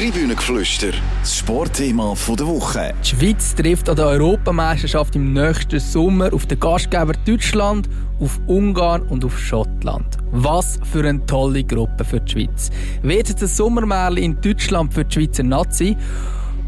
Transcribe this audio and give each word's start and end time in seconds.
Tribünengeflüster, 0.00 0.92
das 1.20 1.36
Sportthema 1.36 2.14
der 2.26 2.46
Woche. 2.46 2.94
Die 3.04 3.08
Schweiz 3.08 3.54
trifft 3.54 3.86
an 3.86 3.96
der 3.96 4.06
Europameisterschaft 4.06 5.14
im 5.14 5.34
nächsten 5.34 5.78
Sommer 5.78 6.32
auf 6.32 6.46
den 6.46 6.58
Gastgeber 6.58 7.12
Deutschland, 7.26 7.86
auf 8.18 8.40
Ungarn 8.46 9.02
und 9.02 9.26
auf 9.26 9.38
Schottland. 9.38 10.16
Was 10.30 10.78
für 10.90 11.06
eine 11.06 11.26
tolle 11.26 11.64
Gruppe 11.64 12.02
für 12.02 12.18
die 12.18 12.32
Schweiz. 12.32 12.70
Wird 13.02 13.28
es 13.28 13.42
ein 13.42 13.48
Sommermärchen 13.48 14.16
in 14.16 14.40
Deutschland 14.40 14.94
für 14.94 15.04
die 15.04 15.12
Schweizer 15.12 15.42
Nazi? 15.42 15.98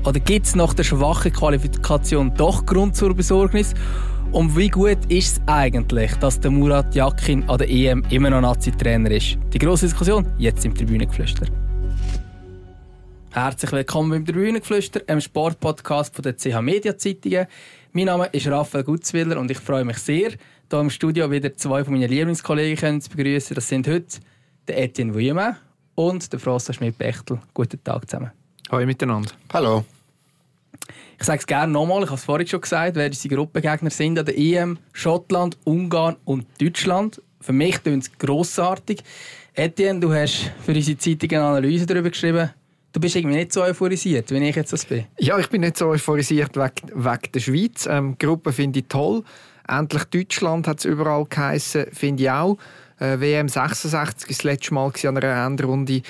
Oder 0.05 0.21
gibt 0.21 0.45
es 0.45 0.55
nach 0.55 0.75
der 0.75 0.85
schwachen 0.85 1.33
Qualifikation 1.33 2.35
doch 2.35 2.67
Grund 2.67 2.97
zur 2.97 3.15
Besorgnis? 3.15 3.73
Und 4.33 4.55
wie 4.59 4.69
gut 4.69 4.99
ist 5.09 5.39
es 5.39 5.43
eigentlich, 5.47 6.13
dass 6.17 6.39
der 6.39 6.51
Murat 6.51 6.95
Yakin 6.95 7.49
an 7.49 7.57
der 7.57 7.71
EM 7.71 8.05
immer 8.11 8.29
noch 8.29 8.43
Nazi-Trainer 8.43 9.11
ist? 9.11 9.39
Die 9.55 9.59
grosse 9.59 9.87
Diskussion 9.87 10.27
jetzt 10.37 10.67
im 10.67 10.75
Tribünengeflüster. 10.75 11.47
Herzlich 13.35 13.73
willkommen 13.73 14.11
beim 14.11 14.27
Tribünengeflüster, 14.27 15.01
einem 15.07 15.23
Sportpodcast 15.23 16.15
von 16.15 16.23
der 16.23 16.37
CH 16.37 16.61
Media 16.61 16.99
Zeitungen. 16.99 17.47
Mein 17.93 18.05
Name 18.05 18.27
ist 18.27 18.47
Raphael 18.47 18.85
Gutzwiller 18.85 19.41
und 19.41 19.51
ich 19.51 19.57
freue 19.57 19.87
mich 19.87 19.97
sehr, 19.97 20.33
hier 20.71 20.79
im 20.79 20.91
Studio 20.91 21.31
wieder 21.31 21.57
zwei 21.57 21.83
von 21.83 21.95
meinen 21.95 22.11
Lieblingskollegen 22.11 23.01
zu 23.01 23.09
begrüßen. 23.09 23.55
Das 23.55 23.67
sind 23.67 23.89
heute 23.89 24.19
der 24.69 24.83
Etienne 24.83 25.15
Vuillemin 25.15 25.57
und 25.95 26.31
der 26.31 26.41
Frosta 26.41 26.75
Schmidt-Bechtel. 26.75 27.39
Guten 27.55 27.83
Tag 27.83 28.11
zusammen. 28.11 28.33
Hallo 28.71 28.85
miteinander. 28.85 29.31
Hallo. 29.51 29.87
Ich 31.19 31.25
sage 31.25 31.39
es 31.39 31.47
gerne 31.47 31.73
nochmal, 31.73 32.03
ich 32.03 32.11
habe 32.11 32.17
es 32.17 32.25
vorhin 32.25 32.47
schon 32.47 32.61
gesagt, 32.61 32.97
wer 32.97 33.07
unsere 33.07 33.35
Gruppengegner 33.35 33.89
sind 33.89 34.19
an 34.19 34.27
der 34.27 34.37
EM, 34.37 34.79
Schottland, 34.93 35.57
Ungarn 35.65 36.17
und 36.27 36.45
Deutschland. 36.61 37.23
Für 37.41 37.55
mich 37.55 37.83
klingt 37.83 38.03
es 38.03 38.13
grossartig. 38.19 39.03
Etienne, 39.55 40.01
du 40.01 40.13
hast 40.13 40.53
für 40.67 40.75
unsere 40.75 40.99
Zeitung 40.99 41.31
eine 41.31 41.45
Analyse 41.45 41.87
darüber 41.87 42.11
geschrieben. 42.11 42.51
Du 42.93 43.01
bist 43.01 43.17
irgendwie 43.17 43.37
nicht 43.37 43.53
so 43.55 43.63
euphorisiert, 43.63 44.31
wie 44.31 44.49
ich 44.49 44.55
jetzt 44.55 44.73
das 44.73 44.85
bin. 44.85 45.07
Ja, 45.19 45.39
ich 45.39 45.49
bin 45.49 45.63
nicht 45.63 45.79
so 45.79 45.89
euphorisiert 45.89 46.57
wegen, 46.57 46.91
wegen 46.93 47.33
der 47.33 47.41
Schweiz. 47.41 47.87
Ähm, 47.91 48.17
die 48.21 48.27
Gruppe 48.27 48.53
finde 48.53 48.81
ich 48.81 48.87
toll. 48.89 49.25
Endlich 49.67 50.05
Deutschland 50.05 50.69
hat 50.69 50.81
es 50.81 50.85
überall 50.85 51.25
geheissen, 51.25 51.87
finde 51.93 52.25
ich 52.25 52.31
auch. 52.31 52.59
Äh, 52.99 53.19
WM 53.19 53.49
66 53.49 54.29
ist 54.29 54.41
das 54.41 54.45
letzte 54.45 54.75
Mal 54.75 54.93
an 55.05 55.17
einer 55.17 55.47
Endrunde 55.47 56.03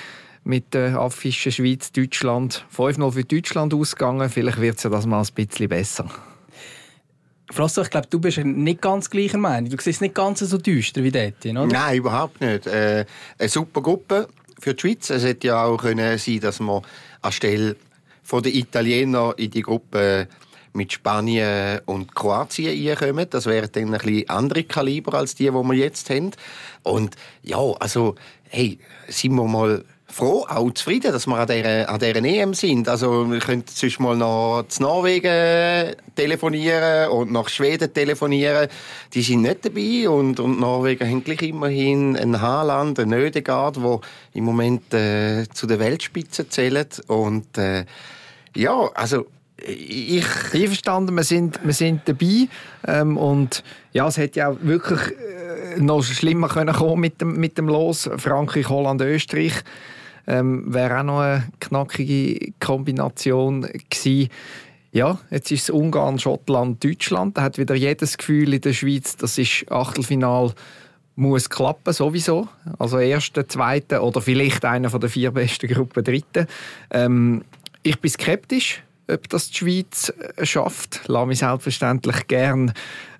mit 0.42 0.74
der 0.74 0.98
Affische 0.98 1.52
Schweiz-Deutschland 1.52 2.66
5-0 2.76 3.12
für 3.12 3.24
Deutschland 3.24 3.74
ausgegangen. 3.74 4.28
Vielleicht 4.28 4.60
wird 4.60 4.78
es 4.78 4.82
ja 4.82 4.90
das 4.90 5.06
mal 5.06 5.20
ein 5.20 5.34
bisschen 5.34 5.68
besser. 5.68 6.06
Frosso, 7.52 7.82
ich 7.82 7.90
glaube, 7.90 8.08
du 8.08 8.18
bist 8.18 8.38
nicht 8.38 8.80
ganz 8.80 9.08
gleicher 9.08 9.38
Meinung. 9.38 9.70
Du 9.70 9.76
siehst 9.78 10.00
nicht 10.00 10.14
ganz 10.14 10.40
so 10.40 10.58
düster 10.58 11.02
wie 11.04 11.12
dort, 11.12 11.44
oder? 11.44 11.66
Nein, 11.66 11.98
überhaupt 11.98 12.40
nicht. 12.40 12.66
Äh, 12.66 13.04
eine 13.38 13.48
super 13.48 13.82
Gruppe 13.82 14.26
für 14.62 14.74
die 14.74 14.80
Schweiz. 14.80 15.10
Es 15.10 15.24
hätte 15.24 15.48
ja 15.48 15.64
auch 15.64 15.76
können 15.76 16.18
sein 16.18 16.40
dass 16.40 16.60
man 16.60 16.82
anstelle 17.20 17.76
von 18.22 18.42
den 18.42 18.54
Italienern 18.54 19.34
in 19.36 19.50
die 19.50 19.62
Gruppe 19.62 20.28
mit 20.72 20.92
Spanien 20.92 21.80
und 21.86 22.14
Kroatien 22.14 22.88
reinkommen. 22.88 23.26
Das 23.28 23.46
wären 23.46 23.70
dann 23.72 23.92
ein 23.92 24.00
bisschen 24.00 24.30
andere 24.30 24.62
Kaliber 24.62 25.14
als 25.14 25.34
die, 25.34 25.44
die 25.44 25.52
wir 25.52 25.74
jetzt 25.74 26.08
haben. 26.10 26.30
Und 26.84 27.16
ja, 27.42 27.58
also, 27.58 28.14
hey, 28.48 28.78
sind 29.08 29.34
wir 29.34 29.44
mal 29.44 29.84
froh, 30.12 30.46
auch 30.48 30.70
zufrieden, 30.72 31.12
dass 31.12 31.26
wir 31.26 31.36
an 31.36 31.48
dieser, 31.48 31.88
an 31.88 31.98
dieser 31.98 32.24
EM 32.24 32.54
sind. 32.54 32.88
Also 32.88 33.30
wir 33.30 33.38
können 33.38 33.64
sonst 33.66 33.98
mal 33.98 34.16
nach 34.16 34.64
Norwegen 34.78 35.96
telefonieren 36.14 37.10
und 37.10 37.32
nach 37.32 37.48
Schweden 37.48 37.92
telefonieren. 37.92 38.68
Die 39.14 39.22
sind 39.22 39.42
nicht 39.42 39.64
dabei 39.64 40.08
und, 40.08 40.38
und 40.38 40.60
Norwegen 40.60 41.08
haben 41.08 41.24
gleich 41.24 41.42
immerhin 41.42 42.16
ein 42.16 42.40
Haaland, 42.40 42.98
ein 43.00 43.12
Ödegaard, 43.12 43.76
der 43.76 44.00
im 44.34 44.44
Moment 44.44 44.92
äh, 44.92 45.46
zu 45.52 45.66
der 45.66 45.78
Weltspitze 45.78 46.48
zählt. 46.48 47.00
Und 47.06 47.56
äh, 47.56 47.86
ja, 48.54 48.90
also 48.94 49.26
ich... 49.66 50.26
Einverstanden, 50.52 51.14
wir 51.14 51.24
sind, 51.24 51.58
wir 51.64 51.72
sind 51.72 52.02
dabei 52.04 52.48
ähm, 52.86 53.16
und 53.16 53.62
ja, 53.92 54.08
es 54.08 54.18
hätte 54.18 54.40
ja 54.40 54.50
auch 54.50 54.56
wirklich 54.60 55.00
äh, 55.00 55.80
noch 55.80 56.02
schlimmer 56.02 56.48
können 56.48 56.74
kommen 56.74 57.00
mit 57.00 57.20
dem, 57.20 57.38
mit 57.38 57.56
dem 57.56 57.68
Los. 57.68 58.10
Frankreich, 58.18 58.68
Holland, 58.68 59.00
Österreich 59.00 59.54
ähm, 60.26 60.72
wäre 60.72 61.00
auch 61.00 61.04
noch 61.04 61.20
eine 61.20 61.48
knackige 61.60 62.52
Kombination 62.60 63.62
gewesen. 63.62 64.28
Ja, 64.92 65.18
jetzt 65.30 65.50
ist 65.50 65.62
es 65.62 65.70
Ungarn, 65.70 66.18
Schottland, 66.18 66.84
Deutschland. 66.84 67.38
Da 67.38 67.42
hat 67.42 67.56
wieder 67.56 67.74
jedes 67.74 68.18
Gefühl 68.18 68.52
in 68.52 68.60
der 68.60 68.74
Schweiz, 68.74 69.16
das 69.16 69.38
ist 69.38 69.64
Achtelfinal 69.70 70.52
muss 71.14 71.50
klappen 71.50 71.92
sowieso. 71.92 72.48
Also 72.78 72.98
erste, 72.98 73.46
zweite 73.46 74.02
oder 74.02 74.20
vielleicht 74.20 74.64
einer 74.64 74.90
von 74.90 75.00
der 75.00 75.10
vier 75.10 75.30
besten 75.30 75.68
Gruppen 75.68 76.04
dritten. 76.04 76.46
Ähm, 76.90 77.42
ich 77.82 78.00
bin 78.00 78.10
skeptisch, 78.10 78.82
ob 79.10 79.28
das 79.28 79.50
die 79.50 79.56
Schweiz 79.56 80.12
äh, 80.36 80.46
schafft. 80.46 81.02
Lass 81.06 81.26
mich 81.26 81.38
selbstverständlich 81.40 82.26
gern 82.28 82.72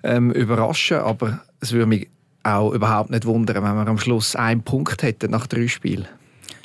ähm, 0.03 0.31
überraschen, 0.31 0.97
aber 0.97 1.41
es 1.59 1.71
würde 1.71 1.85
mich 1.85 2.09
auch 2.43 2.71
überhaupt 2.71 3.09
nicht 3.09 3.25
wundern, 3.25 3.63
wenn 3.63 3.75
wir 3.75 3.87
am 3.87 3.97
Schluss 3.97 4.35
einen 4.35 4.63
Punkt 4.63 5.01
hätten 5.03 5.31
nach 5.31 5.47
drei 5.47 5.67
Spielen. 5.67 6.07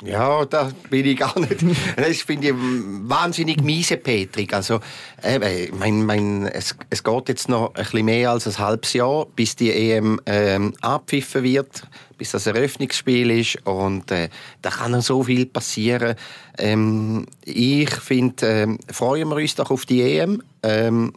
Ja, 0.03 0.45
da 0.45 0.71
bin 0.89 1.05
ich 1.05 1.17
gar 1.17 1.37
nicht. 1.39 1.57
Das 1.97 2.21
finde 2.21 2.49
ich 2.49 2.53
wahnsinnig 2.55 3.61
miese 3.61 3.97
Petrik. 3.97 4.53
Also, 4.53 4.79
äh, 5.21 5.69
mein, 5.71 6.05
mein, 6.05 6.47
es, 6.47 6.75
es 6.89 7.03
geht 7.03 7.29
jetzt 7.29 7.49
noch 7.49 7.73
ein 7.75 7.83
bisschen 7.83 8.05
mehr 8.05 8.31
als 8.31 8.47
ein 8.47 8.57
halbes 8.57 8.93
Jahr, 8.93 9.25
bis 9.35 9.55
die 9.55 9.71
EM 9.71 10.21
ähm, 10.25 10.73
abpfiffen 10.79 11.43
wird, 11.43 11.83
bis 12.17 12.31
das 12.31 12.47
Eröffnungsspiel 12.47 13.29
ist. 13.31 13.57
Und 13.65 14.09
äh, 14.11 14.29
da 14.61 14.69
kann 14.69 14.91
noch 14.91 15.01
so 15.01 15.23
viel 15.23 15.45
passieren. 15.45 16.15
Ähm, 16.57 17.25
ich 17.43 17.89
finde, 17.89 18.47
ähm, 18.47 18.79
freuen 18.89 19.27
wir 19.27 19.35
uns 19.35 19.55
doch 19.55 19.69
auf 19.69 19.85
die 19.85 20.01
EM. 20.01 20.41
Ähm, 20.63 21.13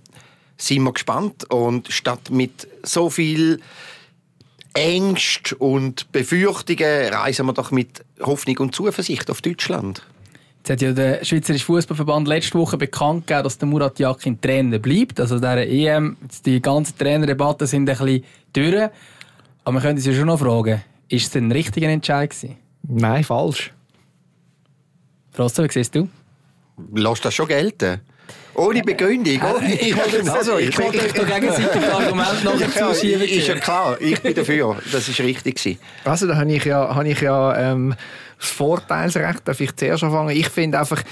sind 0.56 0.82
wir 0.82 0.92
gespannt. 0.92 1.50
Und 1.50 1.92
statt 1.92 2.30
mit 2.30 2.66
so 2.82 3.10
viel 3.10 3.60
Ängste 4.74 5.56
und 5.56 6.10
Befürchtungen 6.12 7.12
reisen 7.12 7.46
wir 7.46 7.52
doch 7.52 7.70
mit 7.70 8.04
Hoffnung 8.20 8.58
und 8.58 8.74
Zuversicht 8.74 9.30
auf 9.30 9.42
Deutschland. 9.42 10.02
Jetzt 10.58 10.70
hat 10.70 10.82
ja 10.82 10.92
der 10.92 11.24
Schweizerische 11.24 11.64
Fußballverband 11.64 12.28
letzte 12.28 12.58
Woche 12.58 12.76
bekannt 12.76 13.26
gegeben, 13.26 13.44
dass 13.44 13.58
der 13.58 13.66
Murat 13.66 13.98
Yakin 13.98 14.40
Trainer 14.40 14.78
bleibt. 14.78 15.18
Also 15.18 15.40
der 15.40 15.68
EM, 15.68 16.16
die 16.46 16.62
ganzen 16.62 16.96
Trainerdebatten 16.96 17.66
sind 17.66 17.90
ein 17.90 17.96
bisschen 17.96 18.24
durch. 18.52 18.90
Aber 19.64 19.72
man 19.72 19.82
könnte 19.82 20.00
sich 20.00 20.16
schon 20.16 20.28
noch 20.28 20.38
fragen, 20.38 20.82
ist 21.08 21.24
es 21.24 21.30
denn 21.30 21.48
ein 21.48 21.52
richtiger 21.52 21.88
Entscheid 21.88 22.30
gewesen? 22.30 22.56
Nein, 22.82 23.24
falsch. 23.24 23.72
Froster, 25.32 25.64
wie 25.64 25.72
siehst 25.72 25.94
du? 25.94 26.08
Lass 26.94 27.20
das 27.20 27.34
schon 27.34 27.48
gelten. 27.48 28.00
Ohne 28.54 28.82
Begründung. 28.82 29.40
Ohne, 29.42 29.74
ich 29.74 29.96
wollte 29.96 30.32
also, 30.32 30.58
ich 30.58 30.78
wollte 30.78 30.98
euch 30.98 31.12
doch 31.12 31.26
gegenseitig 31.26 31.92
Argument 31.92 32.44
nachher 32.44 32.70
zuschieben. 32.70 33.22
Ist 33.22 33.48
ja 33.48 33.54
klar, 33.54 34.00
ich 34.00 34.20
bin 34.20 34.34
dafür. 34.34 34.76
Das 34.90 35.18
war 35.18 35.26
richtig. 35.26 35.78
Also 36.04 36.26
da 36.26 36.36
habe 36.36 36.52
ich 36.52 36.64
ja, 36.64 36.94
habe 36.94 37.08
ich 37.08 37.20
ja 37.20 37.72
ähm, 37.72 37.94
das 38.38 38.50
Vorteilsrecht, 38.50 39.46
darf 39.46 39.60
ich 39.60 39.74
zuerst 39.76 40.04
anfangen. 40.04 40.36
Ich 40.36 40.48
finde 40.48 40.78
einfach, 40.78 41.02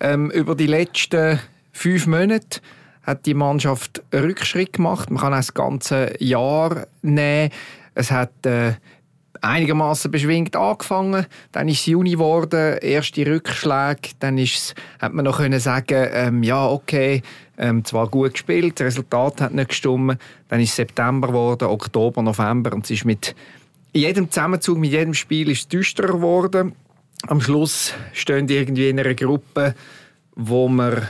ähm, 0.00 0.30
über 0.30 0.54
die 0.54 0.66
letzten 0.66 1.38
fünf 1.72 2.06
Monate 2.06 2.60
hat 3.02 3.26
die 3.26 3.34
Mannschaft 3.34 4.02
einen 4.10 4.24
Rückschritt 4.24 4.74
gemacht. 4.74 5.10
Man 5.10 5.20
kann 5.20 5.32
auch 5.32 5.38
das 5.38 5.54
ganze 5.54 6.12
Jahr 6.18 6.86
nehmen. 7.02 7.50
Es 7.94 8.10
hat 8.10 8.44
äh, 8.44 8.74
einigermaßen 9.40 10.10
beschwingt 10.10 10.56
angefangen, 10.56 11.26
dann 11.52 11.68
ist 11.68 11.80
es 11.80 11.86
Juni 11.86 12.12
geworden, 12.12 12.78
erste 12.78 13.26
Rückschläge, 13.26 14.10
dann 14.18 14.38
ist 14.38 14.74
hat 14.98 15.12
man 15.12 15.24
noch 15.24 15.38
können 15.38 15.60
sagen, 15.60 16.08
ähm, 16.12 16.42
ja 16.42 16.66
okay, 16.66 17.22
ähm, 17.58 17.84
zwar 17.84 18.08
gut 18.08 18.32
gespielt, 18.32 18.78
das 18.78 18.86
Resultat 18.86 19.40
hat 19.40 19.54
nicht 19.54 19.70
gestimmt, 19.70 20.18
dann 20.48 20.60
ist 20.60 20.76
September 20.76 21.28
geworden, 21.28 21.64
Oktober, 21.68 22.22
November. 22.22 22.72
Und 22.72 22.84
es 22.84 22.90
ist 22.92 23.04
mit 23.04 23.34
jedem 23.92 24.30
Zusammenzug, 24.30 24.78
mit 24.78 24.92
jedem 24.92 25.14
Spiel 25.14 25.50
ist 25.50 25.60
es 25.60 25.68
düsterer 25.68 26.14
geworden. 26.14 26.74
Am 27.26 27.40
Schluss 27.40 27.92
stehen 28.12 28.46
die 28.46 28.56
irgendwie 28.56 28.88
in 28.88 29.00
einer 29.00 29.14
Gruppe, 29.14 29.74
wo 30.36 30.68
man 30.68 31.08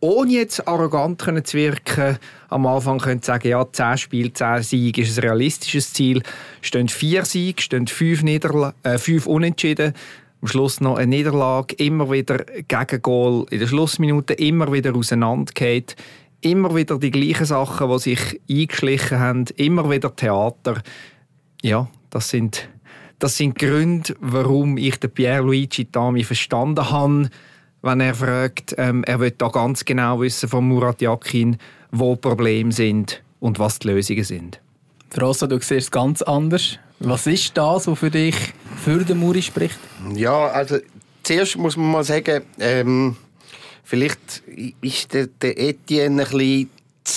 ohne 0.00 0.32
jetzt 0.32 0.66
arrogant 0.66 1.20
zu 1.46 1.56
wirken, 1.56 2.18
am 2.48 2.66
Anfang 2.66 2.98
können 2.98 3.22
sagen, 3.22 3.48
ja, 3.48 3.66
10 3.70 3.98
Spiele, 3.98 4.32
10 4.32 4.62
Siege 4.62 5.02
ist 5.02 5.18
ein 5.18 5.22
realistisches 5.22 5.92
Ziel. 5.92 6.22
Stehen 6.62 6.88
vier 6.88 7.24
Siege, 7.24 7.60
stehen 7.60 7.86
fünf, 7.86 8.22
Niederla 8.22 8.74
äh, 8.82 8.98
fünf 8.98 9.26
Unentschieden. 9.26 9.94
Am 10.40 10.48
Schluss 10.48 10.80
noch 10.80 10.96
eine 10.96 11.08
Niederlage, 11.08 11.74
immer 11.76 12.10
wieder 12.10 12.38
gegen 12.38 13.02
Goal 13.02 13.46
in 13.50 13.58
der 13.58 13.66
Schlussminute, 13.66 14.34
immer 14.34 14.72
wieder 14.72 14.94
auseinandergeht. 14.94 15.96
Immer 16.40 16.74
wieder 16.76 16.98
die 16.98 17.10
gleichen 17.10 17.46
Sachen, 17.46 17.90
die 17.90 17.98
sich 17.98 18.40
eingeschlichen 18.48 19.18
haben, 19.18 19.44
immer 19.56 19.90
wieder 19.90 20.14
Theater. 20.14 20.80
Ja, 21.62 21.88
das 22.10 22.30
sind, 22.30 22.68
das 23.18 23.36
sind 23.36 23.58
Gründe, 23.58 24.14
warum 24.20 24.76
ich 24.76 24.96
den 25.00 25.10
Pierluigi 25.10 25.86
Tami 25.86 26.22
verstanden 26.22 26.88
habe, 26.88 27.28
wenn 27.88 28.00
er 28.00 28.14
fragt, 28.14 28.74
ähm, 28.76 29.02
er 29.04 29.18
will 29.18 29.30
da 29.30 29.48
ganz 29.48 29.84
genau 29.84 30.20
wissen 30.20 30.48
von 30.48 30.68
Murat 30.68 31.00
Yakin, 31.00 31.56
wo 31.90 32.16
Probleme 32.16 32.70
sind 32.70 33.22
und 33.40 33.58
was 33.58 33.78
die 33.78 33.88
Lösungen 33.88 34.24
sind. 34.24 34.60
Rossa, 35.18 35.46
du 35.46 35.56
siehst 35.56 35.70
es 35.70 35.90
ganz 35.90 36.20
anders. 36.20 36.78
Was 37.00 37.26
ist 37.26 37.56
das, 37.56 37.86
was 37.86 37.98
für 37.98 38.10
dich 38.10 38.34
für 38.84 39.02
den 39.04 39.18
Muri 39.18 39.40
spricht? 39.40 39.78
Ja, 40.14 40.48
also 40.48 40.78
zuerst 41.22 41.56
muss 41.56 41.76
man 41.78 41.90
mal 41.90 42.04
sagen, 42.04 42.42
ähm, 42.58 43.16
vielleicht 43.84 44.42
ist 44.82 45.14
der, 45.14 45.28
der 45.28 45.58
Etienne 45.58 46.24
ein 46.24 46.28
bisschen 46.30 46.70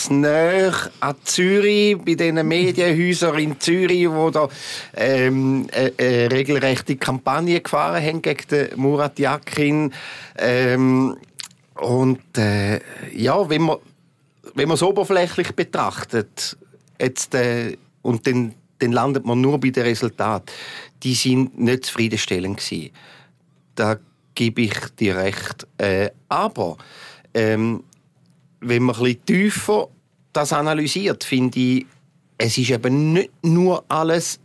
nahe 0.09 0.73
an 0.99 1.15
Zürich, 1.23 1.97
bei 1.97 2.15
diesen 2.15 2.47
Medienhäusern 2.47 3.39
in 3.39 3.59
Zürich, 3.59 4.09
wo 4.09 4.29
da 4.29 4.47
ähm, 4.95 5.67
eine, 5.71 5.93
eine 5.97 6.31
regelrechte 6.31 6.95
Kampagne 6.95 7.61
gefahren 7.61 8.03
haben 8.03 8.21
gegen 8.21 8.47
den 8.49 8.79
Murat 8.79 9.19
Yakin. 9.19 9.93
Ähm, 10.37 11.17
und 11.75 12.37
äh, 12.37 12.79
ja, 13.13 13.49
wenn 13.49 13.61
man 13.63 13.77
wenn 14.55 14.67
man 14.67 14.75
es 14.75 14.83
oberflächlich 14.83 15.53
betrachtet, 15.53 16.57
jetzt, 16.99 17.33
äh, 17.35 17.77
und 18.01 18.25
dann, 18.27 18.53
dann 18.79 18.91
landet 18.91 19.25
man 19.25 19.41
nur 19.41 19.59
bei 19.59 19.69
den 19.69 19.83
Resultaten, 19.83 20.51
die 21.03 21.13
sind 21.13 21.59
nicht 21.59 21.85
zufriedenstellend 21.85 22.57
gewesen. 22.57 22.91
Da 23.75 23.97
gebe 24.35 24.61
ich 24.61 24.73
dir 24.99 25.17
recht. 25.17 25.67
Äh, 25.77 26.09
aber 26.29 26.77
ähm, 27.33 27.83
wenn 28.61 28.83
man 28.83 28.95
ein 28.95 29.01
bisschen 29.01 29.25
tiefer 29.25 29.87
das 30.33 30.53
analysiert, 30.53 31.23
finde 31.23 31.59
ich, 31.59 31.85
es 32.37 32.57
ist 32.57 32.71
eben 32.71 33.13
nicht 33.13 33.31
nur 33.43 33.83
alles 33.89 34.39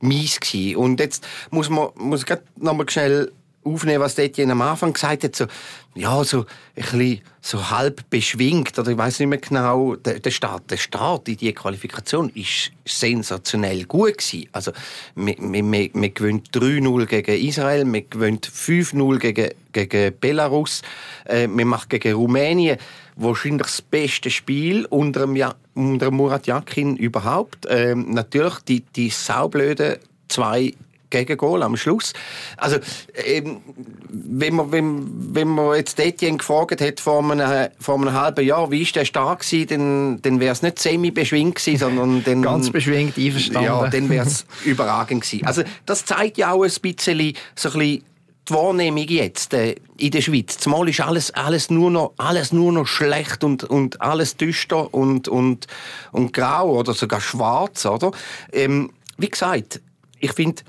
mies 0.00 0.38
gewesen. 0.40 0.76
Und 0.76 1.00
jetzt 1.00 1.26
muss 1.50 1.68
man 1.68 1.88
muss 1.96 2.24
ich 2.24 2.38
noch 2.56 2.74
mal 2.74 2.88
schnell 2.88 3.32
aufnehmen, 3.64 4.00
was 4.00 4.18
Etienne 4.18 4.52
am 4.52 4.62
Anfang 4.62 4.92
gesagt 4.92 5.24
hat, 5.24 5.36
so, 5.36 5.46
ja, 5.94 6.24
so 6.24 6.40
ein 6.40 6.46
bisschen, 6.74 7.20
so 7.40 7.70
halb 7.70 8.08
beschwingt, 8.10 8.78
oder 8.78 8.90
ich 8.90 8.98
weiß 8.98 9.20
nicht 9.20 9.28
mehr 9.28 9.38
genau, 9.38 9.96
der, 9.96 10.20
der 10.20 10.30
Start, 10.30 10.70
der 10.70 10.76
Start 10.76 11.28
in 11.28 11.36
die 11.36 11.52
Qualifikation 11.52 12.30
ist 12.30 12.72
sensationell 12.84 13.84
gut 13.84 14.18
gewesen. 14.18 14.48
Also, 14.52 14.72
wir, 15.14 15.36
wir, 15.38 15.90
wir 15.94 16.10
gewinnt 16.10 16.50
3-0 16.50 17.06
gegen 17.06 17.46
Israel, 17.46 17.92
wir 17.92 18.02
gewinnt 18.02 18.46
5-0 18.48 19.18
gegen, 19.18 19.50
gegen 19.72 20.18
Belarus, 20.18 20.82
äh, 21.24 21.48
wir 21.48 21.66
machen 21.66 21.88
gegen 21.88 22.14
Rumänien 22.14 22.78
wahrscheinlich 23.16 23.66
das 23.66 23.82
beste 23.82 24.30
Spiel 24.30 24.86
unter, 24.86 25.20
dem 25.20 25.36
ja 25.36 25.54
unter 25.74 26.10
Murat 26.10 26.46
Yakin 26.46 26.96
überhaupt. 26.96 27.66
Ähm, 27.68 28.12
natürlich 28.12 28.58
die, 28.60 28.80
die 28.80 29.10
saublöden 29.10 29.96
zwei 30.28 30.72
Gegengol 31.12 31.62
am 31.62 31.76
Schluss. 31.76 32.12
Also, 32.56 32.78
ähm, 33.24 33.60
wenn, 34.08 34.56
man, 34.56 34.72
wenn, 34.72 35.34
wenn 35.34 35.48
man 35.48 35.76
jetzt 35.76 36.00
Etienne 36.00 36.38
gefragt 36.38 36.80
hat 36.80 37.00
vor 37.00 37.22
einem, 37.22 37.68
vor 37.78 37.94
einem 37.94 38.12
halben 38.12 38.44
Jahr, 38.44 38.70
wie 38.70 38.82
ist 38.82 38.96
der 38.96 39.04
stark 39.04 39.40
gewesen, 39.40 39.68
dann, 39.68 40.22
dann 40.22 40.40
wäre 40.40 40.52
es 40.52 40.62
nicht 40.62 40.78
semi-beschwingt 40.78 41.54
gewesen, 41.54 41.78
sondern 41.78 42.24
dann... 42.24 42.42
Ganz 42.42 42.70
beschwingt, 42.70 43.16
einverstanden. 43.16 43.64
Ja, 43.64 43.88
dann 43.88 44.08
wäre 44.08 44.26
es 44.26 44.46
überragend 44.64 45.22
gewesen. 45.22 45.46
Also, 45.46 45.62
das 45.86 46.04
zeigt 46.04 46.38
ja 46.38 46.52
auch 46.52 46.64
ein 46.64 46.70
bisschen, 46.70 47.34
so 47.54 47.68
ein 47.68 47.78
bisschen 47.78 48.04
die 48.48 48.54
Wahrnehmung 48.54 49.06
jetzt 49.06 49.54
äh, 49.54 49.76
in 49.98 50.10
der 50.10 50.20
Schweiz. 50.20 50.58
Zumal 50.58 50.88
ist 50.88 51.00
alles, 51.00 51.30
alles, 51.32 51.70
nur 51.70 51.90
noch, 51.90 52.12
alles 52.16 52.52
nur 52.52 52.72
noch 52.72 52.86
schlecht 52.86 53.44
und, 53.44 53.64
und 53.64 54.00
alles 54.00 54.36
düster 54.36 54.92
und, 54.92 55.28
und, 55.28 55.66
und 56.10 56.32
grau 56.32 56.78
oder 56.78 56.92
sogar 56.92 57.20
schwarz, 57.20 57.86
oder? 57.86 58.10
Ähm, 58.52 58.90
wie 59.16 59.28
gesagt, 59.28 59.80
ich 60.18 60.32
finde, 60.32 60.62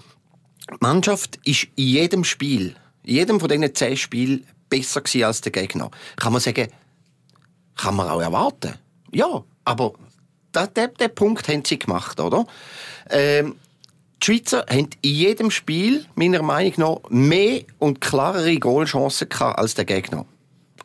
die 0.72 0.78
Mannschaft 0.80 1.40
ist 1.46 1.68
in 1.76 1.88
jedem 1.88 2.24
Spiel, 2.24 2.76
in 3.04 3.16
jedem 3.16 3.40
von 3.40 3.50
diesen 3.50 3.76
zehn 3.76 3.98
Spielen 3.98 4.48
besser 4.70 5.02
gewesen 5.02 5.26
als 5.26 5.42
der 5.42 5.52
Gegner. 5.52 5.92
Kann 6.16 6.34
man 6.34 6.42
sagen, 6.42 6.68
kann 7.76 7.96
man 7.96 8.08
auch 8.08 8.22
erwarten. 8.22 8.74
Ja, 9.12 9.44
aber 9.66 9.94
den 10.56 11.16
Punkt 11.16 11.48
haben 11.48 11.66
sie 11.66 11.80
gemacht, 11.80 12.20
oder? 12.20 12.46
Ähm, 13.10 13.56
die 14.22 14.26
Schweizer 14.26 14.66
haben 14.70 14.90
in 15.02 15.16
jedem 15.16 15.52
Spiel, 15.52 16.06
meiner 16.16 16.42
Meinung 16.42 16.74
nach, 16.78 17.10
mehr 17.10 17.64
und 17.80 18.00
klarere 18.00 18.58
Goalchancen 18.58 19.30
als 19.32 19.76
der 19.76 19.86
Gegner. 19.86 20.26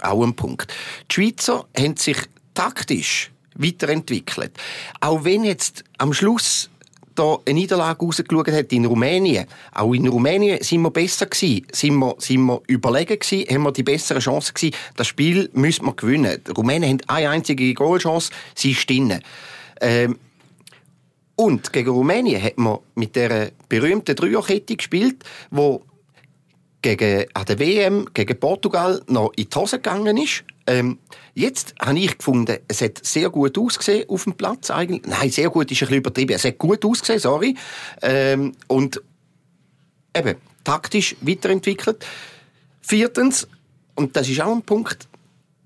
Auch 0.01 0.25
ein 0.25 0.35
Punkt. 0.35 0.75
Die 1.11 1.15
Schweizer 1.15 1.67
haben 1.77 1.97
sich 1.97 2.19
taktisch 2.55 3.31
weiterentwickelt. 3.55 4.53
Auch 5.01 5.25
wenn 5.25 5.45
jetzt 5.45 5.85
am 5.99 6.13
Schluss 6.13 6.71
da 7.19 7.39
eine 7.45 7.59
Niederlage 7.59 8.05
rausgeschaut 8.05 8.51
hat 8.53 8.73
in 8.73 8.87
Rumänien. 8.87 9.47
Auch 9.73 9.93
in 9.93 10.07
Rumänien 10.07 10.63
sind 10.63 10.83
wir 10.83 10.91
besser 10.91 11.27
gewesen, 11.27 11.67
sind 11.73 11.97
wir, 11.97 12.15
sind 12.19 12.45
wir 12.45 12.61
überlegen 12.67 13.19
gewesen, 13.19 13.49
haben 13.51 13.63
wir 13.63 13.73
die 13.73 13.83
bessere 13.83 14.21
Chance 14.21 14.53
gewesen. 14.53 14.75
Das 14.97 15.07
Spiel 15.07 15.51
müssen 15.53 15.87
wir 15.87 15.95
gewinnen. 15.95 16.43
Die 16.47 16.51
Rumänen 16.53 16.89
haben 16.89 17.01
eine 17.09 17.31
einzige 17.31 17.75
Goalchance, 17.75 18.31
sie 18.55 18.73
ist 18.73 18.89
drin. 18.89 19.21
Ähm, 19.81 20.19
und 21.37 21.73
gegen 21.73 21.91
Rumänien 21.91 22.43
hat 22.43 22.59
man 22.59 22.79
mit 22.95 23.15
der 23.15 23.53
berühmten 23.69 24.17
Dreierkette 24.17 24.77
gespielt, 24.77 25.25
wo 25.51 25.83
gegen, 26.83 27.25
an 27.35 27.45
der 27.45 27.59
WM 27.59 28.09
gegen 28.15 28.39
Portugal 28.39 29.03
noch 29.09 29.33
in 29.37 29.49
die 29.49 29.57
Hose 29.57 29.77
gegangen 29.77 30.17
ist. 30.17 30.45
Ähm, 30.67 30.99
jetzt 31.35 31.75
habe 31.81 31.99
ich 31.99 32.19
gefunden, 32.19 32.59
es 32.69 32.83
hat 32.83 33.05
sehr 33.05 33.31
gut 33.31 33.59
ausgesehen 33.59 34.09
auf 34.09 34.25
dem 34.25 34.35
Platz 34.35 34.71
eigentlich. 34.71 35.07
Nein, 35.07 35.31
sehr 35.31 35.51
gut 35.51 35.71
ist 35.71 35.79
ein 35.79 35.87
bisschen 35.87 35.99
übertrieben. 35.99 36.35
Es 36.35 36.45
hat 36.45 36.59
gut 36.59 36.85
ausgesehen, 36.85 37.21
sorry. 37.21 37.57
Ähm, 38.03 38.53
und 38.67 39.01
eben, 40.15 40.37
taktisch 40.65 41.17
weiterentwickelt. 41.21 42.05
Viertens, 42.81 43.49
und 43.95 44.17
das 44.17 44.29
ist 44.29 44.41
auch 44.41 44.53
ein 44.53 44.63
Punkt, 44.63 45.09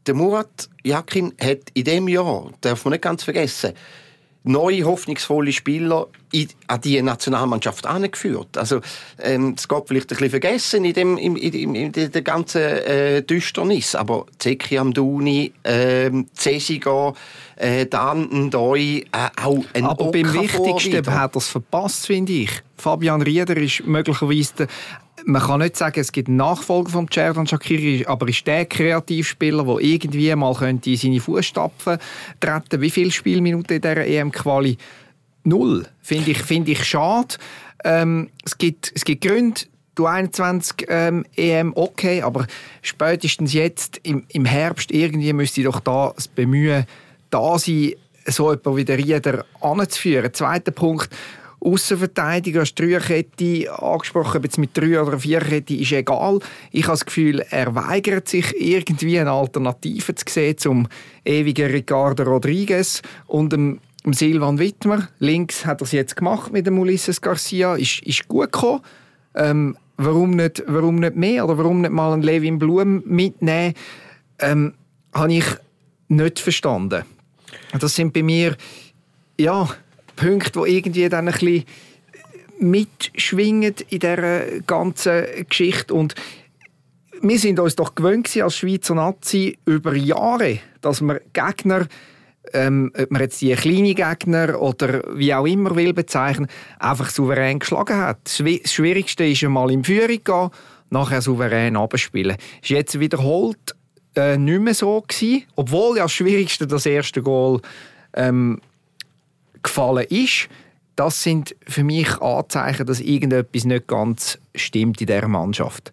der 0.06 0.14
Murat 0.14 0.68
Yakin 0.82 1.34
hat 1.40 1.70
in 1.74 1.84
dem 1.84 2.08
Jahr, 2.08 2.50
darf 2.60 2.84
man 2.84 2.92
nicht 2.92 3.02
ganz 3.02 3.22
vergessen, 3.22 3.72
neue, 4.44 4.84
hoffnungsvolle 4.84 5.52
Spieler 5.52 6.08
in, 6.32 6.48
an 6.66 6.80
die 6.80 7.00
Nationalmannschaft 7.00 7.86
angeführt. 7.86 8.56
Also, 8.56 8.80
ähm, 9.20 9.54
das 9.54 9.68
geht 9.68 9.84
vielleicht 9.86 10.06
ein 10.06 10.16
bisschen 10.16 10.30
vergessen 10.30 10.84
in, 10.84 10.94
dem, 10.94 11.16
in, 11.18 11.36
in, 11.36 11.74
in 11.74 11.92
der 11.92 12.22
ganzen 12.22 12.62
äh, 12.62 13.22
Düsternis, 13.22 13.94
aber 13.94 14.26
Zeki 14.38 14.78
Amdouni, 14.78 15.52
ähm, 15.64 16.26
Cesiga, 16.34 17.14
äh, 17.56 17.86
Dan 17.86 18.28
Ndoi, 18.46 19.04
äh, 19.12 19.28
auch 19.40 19.64
ein 19.74 19.84
Aber 19.84 20.10
beim 20.10 20.32
Wichtigsten 20.32 21.06
hat 21.06 21.34
er 21.34 21.38
es 21.38 21.48
verpasst, 21.48 22.06
finde 22.06 22.32
ich. 22.32 22.50
Fabian 22.76 23.22
Rieder 23.22 23.56
ist 23.56 23.86
möglicherweise 23.86 24.54
der 24.58 24.68
man 25.24 25.42
kann 25.42 25.60
nicht 25.60 25.76
sagen, 25.76 26.00
es 26.00 26.12
gibt 26.12 26.28
einen 26.28 26.36
Nachfolger 26.36 26.90
von 26.90 27.08
Cerdan 27.10 27.46
Shakiri, 27.46 28.04
aber 28.06 28.28
ist 28.28 28.46
der 28.46 28.66
Kreativspieler, 28.66 29.64
der 29.64 29.78
irgendwie 29.78 30.34
mal 30.34 30.54
könnte 30.54 30.90
in 30.90 30.96
seine 30.96 31.20
Fußstapfen 31.20 31.98
treten 32.40 32.80
Wie 32.80 32.90
viele 32.90 33.10
Spielminuten 33.10 33.76
in 33.76 33.82
dieser 33.82 34.06
EM-Quali? 34.06 34.76
Null. 35.44 35.86
Finde 36.00 36.30
ich, 36.30 36.38
finde 36.38 36.72
ich 36.72 36.84
schade. 36.84 37.36
Ähm, 37.84 38.30
es, 38.44 38.56
gibt, 38.58 38.92
es 38.94 39.04
gibt 39.04 39.24
Gründe, 39.24 39.62
du 39.94 40.06
21 40.06 40.86
ähm, 40.88 41.24
EM 41.36 41.72
okay, 41.74 42.22
aber 42.22 42.46
spätestens 42.80 43.52
jetzt 43.52 44.00
im, 44.04 44.24
im 44.28 44.44
Herbst 44.44 44.90
irgendwie 44.90 45.32
müsste 45.32 45.62
doch 45.62 45.80
da 45.80 46.12
das 46.14 46.28
Bemühen 46.28 46.86
da 47.30 47.58
sein, 47.58 47.94
so 48.26 48.50
jemanden 48.50 48.76
wie 48.76 48.84
der 48.84 48.98
Rieder 48.98 49.44
anzuführen. 49.60 50.32
Zweiter 50.32 50.70
Punkt, 50.70 51.08
Außenverteidiger, 51.64 52.64
die 52.64 52.74
Dreierkette 52.74 53.82
angesprochen, 53.82 54.38
ob 54.38 54.44
jetzt 54.44 54.58
mit 54.58 54.76
drei 54.76 55.00
oder 55.00 55.18
Viererkette 55.18 55.74
ist 55.74 55.92
egal. 55.92 56.40
Ich 56.72 56.84
habe 56.84 56.94
das 56.94 57.04
Gefühl, 57.04 57.44
er 57.50 57.74
weigert 57.74 58.28
sich 58.28 58.52
irgendwie 58.58 59.20
eine 59.20 59.30
Alternative 59.30 60.14
zu 60.14 60.24
sehen 60.28 60.58
zum 60.58 60.88
ewigen 61.24 61.70
Ricardo 61.70 62.24
Rodriguez 62.24 63.02
und 63.26 63.52
dem 63.52 63.80
Silvan 64.10 64.58
Wittmer. 64.58 65.08
Links 65.20 65.64
hat 65.64 65.80
er 65.80 65.84
es 65.84 65.92
jetzt 65.92 66.16
gemacht 66.16 66.52
mit 66.52 66.66
dem 66.66 66.78
Ulisses 66.78 67.20
Garcia, 67.20 67.76
ist, 67.76 68.02
ist 68.02 68.26
gut 68.26 68.52
gekommen. 68.52 68.80
Ähm, 69.34 69.76
warum, 69.96 70.30
nicht, 70.32 70.62
warum 70.66 70.96
nicht 70.96 71.16
mehr 71.16 71.44
oder 71.44 71.58
warum 71.58 71.80
nicht 71.80 71.92
mal 71.92 72.12
einen 72.12 72.22
Levin 72.22 72.58
Blum 72.58 73.02
mitnehmen, 73.06 73.74
ähm, 74.40 74.74
habe 75.14 75.34
ich 75.34 75.44
nicht 76.08 76.40
verstanden. 76.40 77.04
Das 77.78 77.94
sind 77.94 78.12
bei 78.12 78.22
mir 78.22 78.56
ja, 79.38 79.68
Punkte, 80.22 80.62
die 80.64 80.76
irgendwie 80.76 81.08
dann 81.08 81.28
ein 81.28 81.32
bisschen 81.32 81.64
mitschwingen 82.58 83.74
in 83.88 83.98
dieser 83.98 84.60
ganzen 84.66 85.24
Geschichte 85.48 85.94
und 85.94 86.14
wir 87.20 87.38
sind 87.38 87.60
uns 87.60 87.76
doch 87.76 87.94
gewöhnt 87.94 88.36
als 88.36 88.56
Schweizer 88.56 88.94
Nazi 88.94 89.58
über 89.64 89.94
Jahre, 89.94 90.58
dass 90.80 91.00
wir 91.00 91.20
Gegner 91.32 91.86
ähm, 92.54 92.92
ob 92.98 93.10
man 93.10 93.22
jetzt 93.22 93.40
die 93.40 93.52
kleinen 93.54 93.94
Gegner 93.94 94.60
oder 94.60 95.02
wie 95.14 95.32
auch 95.32 95.46
immer 95.46 95.74
will 95.76 95.94
bezeichnen, 95.94 96.48
einfach 96.78 97.08
souverän 97.10 97.60
geschlagen 97.60 97.96
hat. 97.96 98.18
Das 98.24 98.72
Schwierigste 98.72 99.24
ist 99.24 99.44
einmal 99.44 99.70
in 99.70 99.84
Führung 99.84 100.24
gehen, 100.24 100.50
nachher 100.90 101.22
souverän 101.22 101.76
abspielen. 101.76 102.36
Ist 102.60 102.70
jetzt 102.70 103.00
wiederholt 103.00 103.76
äh, 104.16 104.36
nicht 104.36 104.60
mehr 104.60 104.74
so 104.74 105.00
gewesen, 105.00 105.44
obwohl 105.56 105.96
ja 105.96 106.04
das 106.04 106.12
Schwierigste 106.12 106.66
das 106.66 106.84
erste 106.84 107.22
Goal 107.22 107.60
ähm, 108.14 108.60
gefallen 109.62 110.06
ist. 110.08 110.48
Das 110.96 111.22
sind 111.22 111.56
für 111.66 111.84
mich 111.84 112.20
Anzeichen, 112.20 112.86
dass 112.86 113.00
irgendetwas 113.00 113.64
nicht 113.64 113.86
ganz 113.86 114.38
stimmt 114.54 115.00
in 115.00 115.06
dieser 115.06 115.28
Mannschaft. 115.28 115.92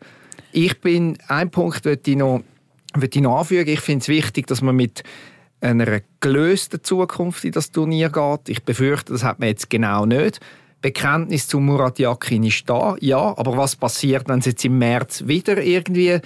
Ich 0.51 0.81
bin, 0.81 1.17
ein 1.27 1.51
Punkt 1.51 1.85
möchte 1.85 2.11
ich 2.11 2.17
noch, 2.17 2.43
möchte 2.95 3.19
ich 3.19 3.23
noch 3.23 3.39
anfügen. 3.39 3.71
Ich 3.71 3.81
finde 3.81 4.01
es 4.01 4.07
wichtig, 4.07 4.47
dass 4.47 4.61
man 4.61 4.75
mit 4.75 5.03
einer 5.61 6.01
gelösten 6.19 6.83
Zukunft 6.83 7.43
in 7.43 7.51
das 7.51 7.71
Turnier 7.71 8.09
geht. 8.09 8.49
Ich 8.49 8.63
befürchte, 8.63 9.13
das 9.13 9.23
hat 9.23 9.39
man 9.39 9.49
jetzt 9.49 9.69
genau 9.69 10.05
nicht. 10.05 10.39
Bekenntnis 10.81 11.47
zu 11.47 11.59
Murat 11.59 11.99
Yakin 11.99 12.43
ist 12.43 12.69
da, 12.69 12.95
ja, 13.01 13.37
aber 13.37 13.57
was 13.57 13.75
passiert, 13.75 14.29
wenn 14.29 14.39
es 14.39 14.45
jetzt 14.45 14.63
im 14.63 14.77
März 14.77 15.23
wieder 15.27 15.61
irgendwie 15.61 16.19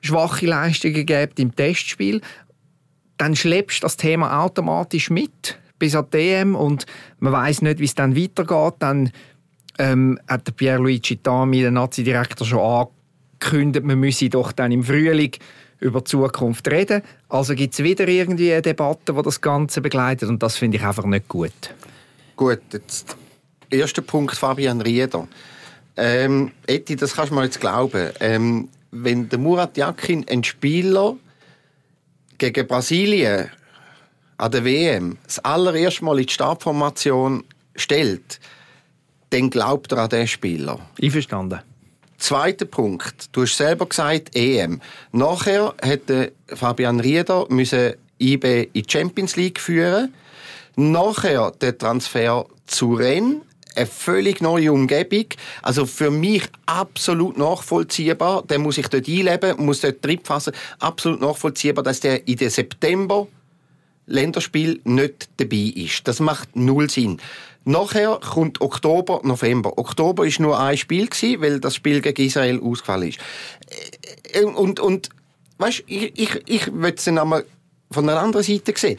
schwache 0.00 0.46
Leistungen 0.46 1.04
gibt 1.04 1.40
im 1.40 1.54
Testspiel? 1.54 2.20
Dann 3.18 3.34
schleppst 3.34 3.78
du 3.78 3.86
das 3.86 3.96
Thema 3.96 4.44
automatisch 4.44 5.10
mit 5.10 5.58
bis 5.78 5.94
an 5.94 6.06
die 6.12 6.18
EM 6.18 6.54
und 6.54 6.86
man 7.18 7.32
weiß 7.32 7.62
nicht, 7.62 7.78
wie 7.78 7.84
es 7.84 7.94
dann 7.94 8.16
weitergeht. 8.16 8.74
Dann 8.78 9.10
ähm, 9.78 10.18
hat 10.28 10.56
Pierluigi 10.56 11.18
Tami, 11.18 11.60
der 11.60 11.70
Nazi-Direktor, 11.70 12.46
schon 12.46 12.88
angekündigt, 13.38 13.84
man 13.84 13.98
müsse 13.98 14.28
doch 14.28 14.52
dann 14.52 14.72
im 14.72 14.82
Frühling 14.82 15.32
über 15.80 16.00
die 16.00 16.04
Zukunft 16.04 16.68
reden. 16.68 17.02
Also 17.28 17.54
gibt 17.54 17.74
es 17.74 17.82
wieder 17.82 18.08
irgendwie 18.08 18.52
eine 18.52 18.62
Debatte, 18.62 19.12
die 19.12 19.22
das 19.22 19.40
Ganze 19.40 19.80
begleitet 19.80 20.28
und 20.28 20.42
das 20.42 20.56
finde 20.56 20.78
ich 20.78 20.84
einfach 20.84 21.04
nicht 21.04 21.28
gut. 21.28 21.74
Gut, 22.36 22.60
jetzt 22.72 23.16
erster 23.70 24.02
Punkt 24.02 24.36
Fabian 24.36 24.80
Rieder. 24.80 25.28
Ähm, 25.96 26.52
Eti, 26.66 26.96
das 26.96 27.14
kannst 27.14 27.32
du 27.32 27.36
mir 27.36 27.44
jetzt 27.44 27.60
glauben. 27.60 28.10
Ähm, 28.20 28.68
wenn 28.90 29.28
der 29.28 29.38
Murat 29.38 29.76
Yakin 29.76 30.26
ein 30.28 30.44
Spieler 30.44 31.16
gegen 32.38 32.66
Brasilien 32.66 33.50
an 34.38 34.52
der 34.52 34.64
WM 34.64 35.18
das 35.24 35.38
allererste 35.40 36.04
Mal 36.04 36.18
in 36.20 36.26
die 36.26 36.32
Stabformation 36.32 37.44
stellt, 37.74 38.40
dann 39.30 39.50
glaubt 39.50 39.92
er 39.92 39.98
an 39.98 40.08
den 40.08 40.26
Spieler. 40.26 40.78
Einverstanden. 41.00 41.60
Zweiter 42.18 42.64
Punkt. 42.64 43.28
Du 43.32 43.42
hast 43.42 43.56
selber 43.56 43.86
gesagt, 43.86 44.34
EM. 44.34 44.80
Nachher 45.12 45.74
hätte 45.82 46.32
Fabian 46.46 47.00
Rieder 47.00 47.46
müssen 47.50 47.94
IB 48.18 48.68
in 48.72 48.72
die 48.72 48.84
Champions 48.90 49.36
League 49.36 49.60
führen. 49.60 50.14
Nachher 50.76 51.52
der 51.60 51.76
Transfer 51.76 52.46
zu 52.66 52.94
Rennes. 52.94 53.42
Eine 53.74 53.86
völlig 53.86 54.40
neue 54.40 54.72
Umgebung. 54.72 55.26
Also 55.60 55.84
für 55.84 56.10
mich 56.10 56.44
absolut 56.64 57.36
nachvollziehbar. 57.36 58.42
Der 58.44 58.58
muss 58.58 58.76
sich 58.76 58.88
dort 58.88 59.06
einleben, 59.06 59.62
muss 59.62 59.82
dort 59.82 60.02
drin 60.02 60.20
fassen. 60.24 60.54
Absolut 60.78 61.20
nachvollziehbar, 61.20 61.84
dass 61.84 62.00
der 62.00 62.26
in 62.26 62.36
den 62.36 62.48
September 62.48 63.26
Länderspiel 64.06 64.80
nicht 64.84 65.28
dabei 65.36 65.72
ist. 65.74 66.06
Das 66.08 66.20
macht 66.20 66.54
null 66.54 66.88
Sinn. 66.90 67.18
Nachher 67.64 68.20
kommt 68.20 68.60
Oktober, 68.60 69.20
November. 69.24 69.76
Oktober 69.76 70.24
ist 70.24 70.38
nur 70.38 70.58
ein 70.58 70.76
Spiel 70.76 71.08
gewesen, 71.08 71.40
weil 71.40 71.58
das 71.58 71.74
Spiel 71.74 72.00
gegen 72.00 72.24
Israel 72.24 72.60
ausgefallen 72.60 73.08
ist. 73.08 73.18
Äh, 74.32 74.44
und, 74.44 74.78
und 74.78 75.08
weißt, 75.58 75.82
ich, 75.86 76.12
ich, 76.16 76.42
ich 76.46 76.72
will 76.72 76.94
es 76.96 77.08
einmal 77.08 77.44
von 77.90 78.08
einer 78.08 78.20
anderen 78.20 78.44
Seite 78.44 78.72
sehen. 78.76 78.98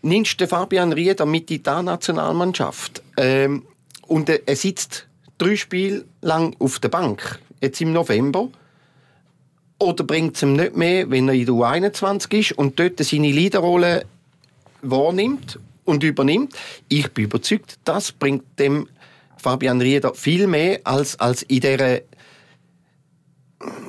Nimmst 0.00 0.40
du 0.40 0.48
Fabian 0.48 0.92
Rieder 0.92 1.26
mit 1.26 1.50
in 1.50 1.62
die 1.62 1.70
Nationalmannschaft 1.70 3.02
ähm, 3.18 3.64
und 4.06 4.28
er 4.28 4.56
sitzt 4.56 5.06
drei 5.38 5.56
Spiele 5.56 6.04
lang 6.22 6.56
auf 6.58 6.78
der 6.78 6.88
Bank, 6.88 7.38
jetzt 7.60 7.80
im 7.80 7.92
November, 7.92 8.48
oder 9.78 10.04
bringt 10.04 10.36
es 10.36 10.42
ihm 10.42 10.54
nicht 10.54 10.76
mehr, 10.76 11.10
wenn 11.10 11.28
er 11.28 11.34
in 11.34 11.46
der 11.46 11.54
U21 11.54 12.38
ist 12.38 12.52
und 12.52 12.78
dort 12.78 12.98
seine 13.00 13.30
Leaderrolle 13.30 14.06
wahrnimmt 14.82 15.58
und 15.84 16.02
übernimmt. 16.02 16.54
Ich 16.88 17.10
bin 17.12 17.24
überzeugt, 17.24 17.78
das 17.84 18.12
bringt 18.12 18.44
dem 18.58 18.88
Fabian 19.36 19.80
Rieder 19.80 20.14
viel 20.14 20.46
mehr 20.46 20.80
als, 20.84 21.18
als 21.18 21.42
in 21.42 21.60
dieser 21.60 22.00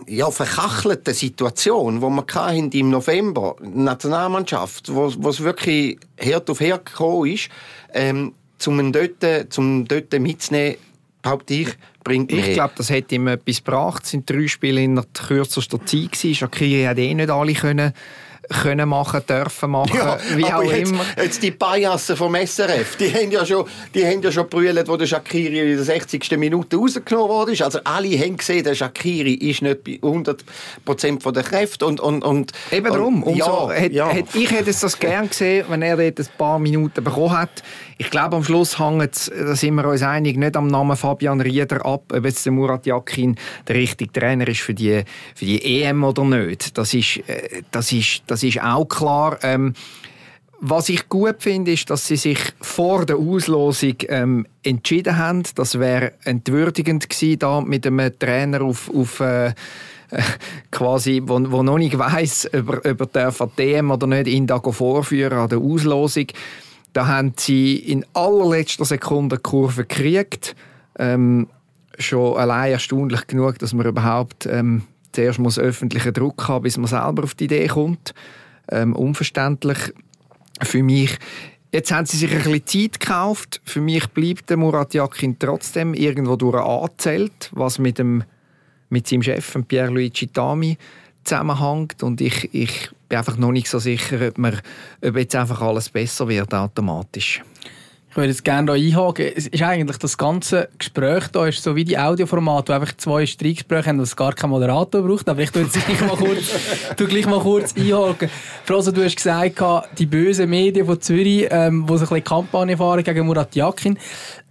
ja, 0.07 0.29
verkachelten 0.31 1.13
Situation, 1.13 2.01
wo 2.01 2.09
wir 2.09 2.25
hatten 2.33 2.71
im 2.71 2.89
November, 2.89 3.55
Nationalmannschaft, 3.61 4.93
wo, 4.93 5.11
wo 5.17 5.29
es 5.29 5.41
wirklich 5.41 5.99
Herd 6.17 6.49
auf 6.49 6.59
Herd 6.59 6.85
gekommen 6.85 7.31
ist, 7.31 7.49
ähm, 7.93 8.33
zum 8.57 8.91
dort, 8.91 9.25
zum 9.49 9.85
dort 9.87 10.13
mitzunehmen, 10.19 10.77
behaupte 11.21 11.53
ich, 11.53 11.69
bringt 12.03 12.31
mehr. 12.31 12.47
Ich 12.47 12.53
glaube, 12.53 12.73
das 12.77 12.89
hätte 12.89 13.15
ihm 13.15 13.27
etwas 13.27 13.63
gebracht. 13.63 14.03
Es 14.03 14.11
sind 14.11 14.29
drei 14.29 14.47
Spiele 14.47 14.81
in 14.81 14.95
der 14.95 15.05
kürzester 15.05 15.83
Zeit. 15.85 16.15
Shakiri 16.15 16.83
hat 16.83 16.97
eh 16.97 17.13
nicht 17.13 17.29
alle 17.29 17.53
können 17.53 17.93
können 18.49 18.89
machen, 18.89 19.21
dürfen 19.27 19.71
machen, 19.71 19.95
ja, 19.95 20.17
wie 20.35 20.45
auch 20.45 20.63
jetzt, 20.63 20.91
immer. 20.91 21.05
Jetzt 21.17 21.41
die 21.41 21.51
Payassen 21.51 22.15
vom 22.17 22.35
SRF, 22.35 22.97
die 22.97 23.13
haben 23.13 23.31
ja 23.31 23.45
schon, 23.45 23.65
die 23.93 24.05
haben 24.05 24.21
ja 24.21 24.31
schon 24.31 24.49
brüllt, 24.49 24.87
wo 24.87 24.97
der 24.97 25.05
Shakiri 25.05 25.71
in 25.71 25.75
der 25.77 25.85
60. 25.85 26.37
Minute 26.37 26.75
rausgenommen 26.75 27.29
wurde. 27.29 27.63
Also 27.63 27.79
alle 27.83 28.09
haben 28.19 28.37
gesehen, 28.37 28.63
der 28.63 28.75
Shakiri 28.75 29.33
ist 29.33 29.61
nicht 29.61 29.83
bei 29.83 29.99
100 30.01 30.43
von 31.19 31.33
der 31.33 31.43
Kräfte 31.43 31.85
und, 31.85 31.99
und, 31.99 32.23
und 32.23 32.51
Eben 32.71 32.91
darum. 32.91 33.23
Und, 33.23 33.37
ja, 33.37 33.69
hätte, 33.69 33.95
ja. 33.95 34.09
Hätte, 34.09 34.37
ich 34.37 34.51
hätte 34.51 34.69
es 34.69 34.79
das 34.81 34.99
gern 34.99 35.29
gesehen, 35.29 35.65
wenn 35.69 35.81
er 35.81 35.95
dort 35.97 36.19
ein 36.19 36.27
paar 36.37 36.59
Minuten 36.59 37.03
bekommen 37.03 37.37
hat. 37.37 37.63
Ich 37.97 38.09
glaube, 38.09 38.35
am 38.35 38.43
Schluss 38.43 38.79
hängt 38.79 39.31
da 39.37 39.55
sind 39.55 39.75
wir 39.75 39.87
uns 39.87 40.01
einig, 40.01 40.37
nicht 40.37 40.55
am 40.55 40.67
Namen 40.67 40.97
Fabian 40.97 41.41
Rieder 41.41 41.85
ab, 41.85 42.11
ob 42.13 42.25
jetzt 42.25 42.45
der 42.45 42.53
Murat 42.53 42.85
Yakin 42.85 43.35
der 43.67 43.75
richtige 43.75 44.11
Trainer 44.11 44.47
ist 44.47 44.61
für 44.61 44.73
die, 44.73 45.03
für 45.35 45.45
die 45.45 45.83
EM 45.83 46.03
oder 46.03 46.23
nicht. 46.23 46.77
Das 46.77 46.93
ist, 46.93 47.17
äh, 47.27 47.61
das 47.71 47.91
ist, 47.91 48.23
das 48.27 48.43
ist 48.43 48.61
auch 48.61 48.85
klar. 48.85 49.37
Ähm, 49.43 49.73
was 50.65 50.87
ich 50.87 51.09
gut 51.09 51.35
finde, 51.39 51.73
ist, 51.73 51.89
dass 51.89 52.07
sie 52.07 52.15
sich 52.15 52.39
vor 52.61 53.05
der 53.05 53.17
Auslosung 53.17 53.95
ähm, 54.07 54.47
entschieden 54.63 55.17
haben. 55.17 55.43
Das 55.55 55.77
wäre 55.77 56.13
entwürdigend 56.23 57.09
gewesen, 57.09 57.39
da 57.39 57.59
mit 57.59 57.85
einem 57.85 58.17
Trainer 58.17 58.61
auf, 58.61 58.89
auf 58.95 59.19
äh, 59.19 59.53
quasi, 60.71 61.21
wo, 61.25 61.39
wo 61.51 61.63
noch 61.63 61.77
nicht 61.77 61.97
weiß, 61.97 62.51
ob 62.53 62.85
ob 62.85 63.15
er 63.15 63.33
DM 63.57 63.91
oder 63.91 64.07
nicht, 64.07 64.27
ihn 64.27 64.47
da 64.47 64.59
vorführen 64.59 65.37
an 65.37 65.49
der 65.49 65.59
Auslosung. 65.59 66.27
Da 66.93 67.07
haben 67.07 67.33
sie 67.37 67.75
in 67.75 68.05
allerletzter 68.13 68.85
Sekunde 68.85 69.37
die 69.37 69.43
Kurve 69.43 69.85
gekriegt. 69.85 70.55
Ähm, 70.97 71.47
schon 71.97 72.37
allein 72.37 72.71
erstaunlich 72.71 73.27
genug, 73.27 73.59
dass 73.59 73.73
man 73.73 73.85
überhaupt 73.85 74.45
ähm, 74.45 74.83
zuerst 75.11 75.39
muss 75.39 75.59
öffentlichen 75.59 76.13
Druck 76.13 76.47
haben, 76.47 76.63
bis 76.63 76.77
man 76.77 76.87
selber 76.87 77.23
auf 77.23 77.35
die 77.35 77.45
Idee 77.45 77.67
kommt. 77.67 78.13
Ähm, 78.69 78.95
unverständlich 78.95 79.93
für 80.61 80.83
mich. 80.83 81.17
Jetzt 81.71 81.91
haben 81.91 82.05
sie 82.05 82.17
sich 82.17 82.31
ein 82.31 82.43
bisschen 82.43 82.67
Zeit 82.67 82.99
gekauft. 82.99 83.61
Für 83.65 83.81
mich 83.81 84.07
bleibt 84.09 84.49
der 84.49 84.57
Murat 84.57 84.93
Yakin 84.93 85.39
trotzdem 85.39 85.95
irgendwo 85.95 86.35
durch 86.35 86.63
angezählt, 86.63 87.49
was 87.51 87.79
mit, 87.79 87.97
dem, 87.97 88.23
mit 88.89 89.07
seinem 89.07 89.23
Chef, 89.23 89.57
Pierluigi 89.67 90.27
Tami, 90.27 90.77
zusammenhängt. 91.23 92.03
Und 92.03 92.21
ich, 92.21 92.53
ich 92.53 92.91
bin 93.13 93.19
einfach 93.19 93.37
noch 93.37 93.51
nicht 93.51 93.69
so 93.69 93.77
sicher, 93.77 94.27
ob, 94.27 94.37
man, 94.39 94.59
ob 95.05 95.17
jetzt 95.17 95.35
einfach 95.35 95.61
alles 95.61 95.89
besser 95.89 96.27
wird 96.27 96.51
automatisch. 96.51 97.43
Ich 98.09 98.17
würde 98.17 98.29
jetzt 98.29 98.43
gerne 98.43 98.73
hier 98.73 98.97
einhaken. 98.97 99.31
Es 99.35 99.47
ist 99.47 99.61
eigentlich 99.61 99.97
das 99.97 100.17
ganze 100.17 100.69
Gespräch 100.77 101.27
da 101.27 101.47
ist 101.47 101.61
so 101.61 101.75
wie 101.75 101.83
die 101.83 101.97
Audioformate, 101.97 102.71
wo 102.71 102.75
einfach 102.75 102.95
zwei 102.97 103.25
Streitgespräche 103.25 103.89
haben, 103.89 103.99
es 103.99 104.15
gar 104.15 104.33
kein 104.33 104.49
Moderator 104.49 105.03
braucht. 105.03 105.29
Aber 105.29 105.41
ich 105.41 105.51
tue 105.51 105.63
jetzt 105.63 105.73
gleich 105.73 106.01
mal 106.01 106.15
kurz, 106.15 106.51
tu 106.97 107.05
gleich 107.05 107.25
mal 107.27 107.39
kurz 107.39 107.75
einhaken. 107.75 108.29
Froso, 108.65 108.91
du 108.91 109.03
hast 109.03 109.15
gesagt, 109.15 109.61
die 109.97 110.05
bösen 110.07 110.49
Medien 110.49 110.85
von 110.85 110.99
Zürich, 110.99 111.47
ähm, 111.51 111.85
die 111.87 111.93
so 111.93 111.93
ein 111.93 111.99
bisschen 111.99 112.23
Kampagne 112.23 112.77
fahren 112.77 113.03
gegen 113.03 113.25
Murat 113.25 113.55
Yakin. 113.55 113.97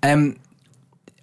Ähm, 0.02 0.37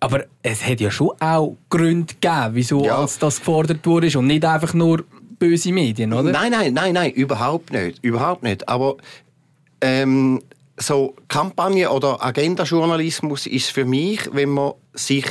aber 0.02 0.26
es 0.44 0.66
hat 0.66 0.80
ja 0.80 0.92
schon 0.92 1.12
auch 1.20 1.56
Gründe 1.70 2.14
gegeben, 2.14 2.50
wieso 2.52 2.86
ja. 2.86 3.02
das 3.02 3.40
gefordert 3.40 3.86
wurde 3.86 4.18
und 4.18 4.28
nicht 4.28 4.46
einfach 4.46 4.74
nur 4.74 5.04
böse 5.40 5.72
Medien, 5.72 6.14
oder? 6.14 6.32
Nein, 6.32 6.52
nein, 6.52 6.74
nein, 6.74 6.94
nein, 6.94 7.12
überhaupt 7.12 7.72
nicht, 7.72 8.04
überhaupt 8.04 8.44
nicht. 8.44 8.68
Aber 8.68 8.98
ähm, 9.82 10.42
so 10.78 11.16
Kampagne 11.28 11.90
oder 11.90 12.24
Agendajournalismus 12.24 13.48
ist 13.48 13.72
für 13.72 13.86
mich, 13.86 14.30
wenn 14.34 14.50
man 14.50 14.74
sich, 14.94 15.26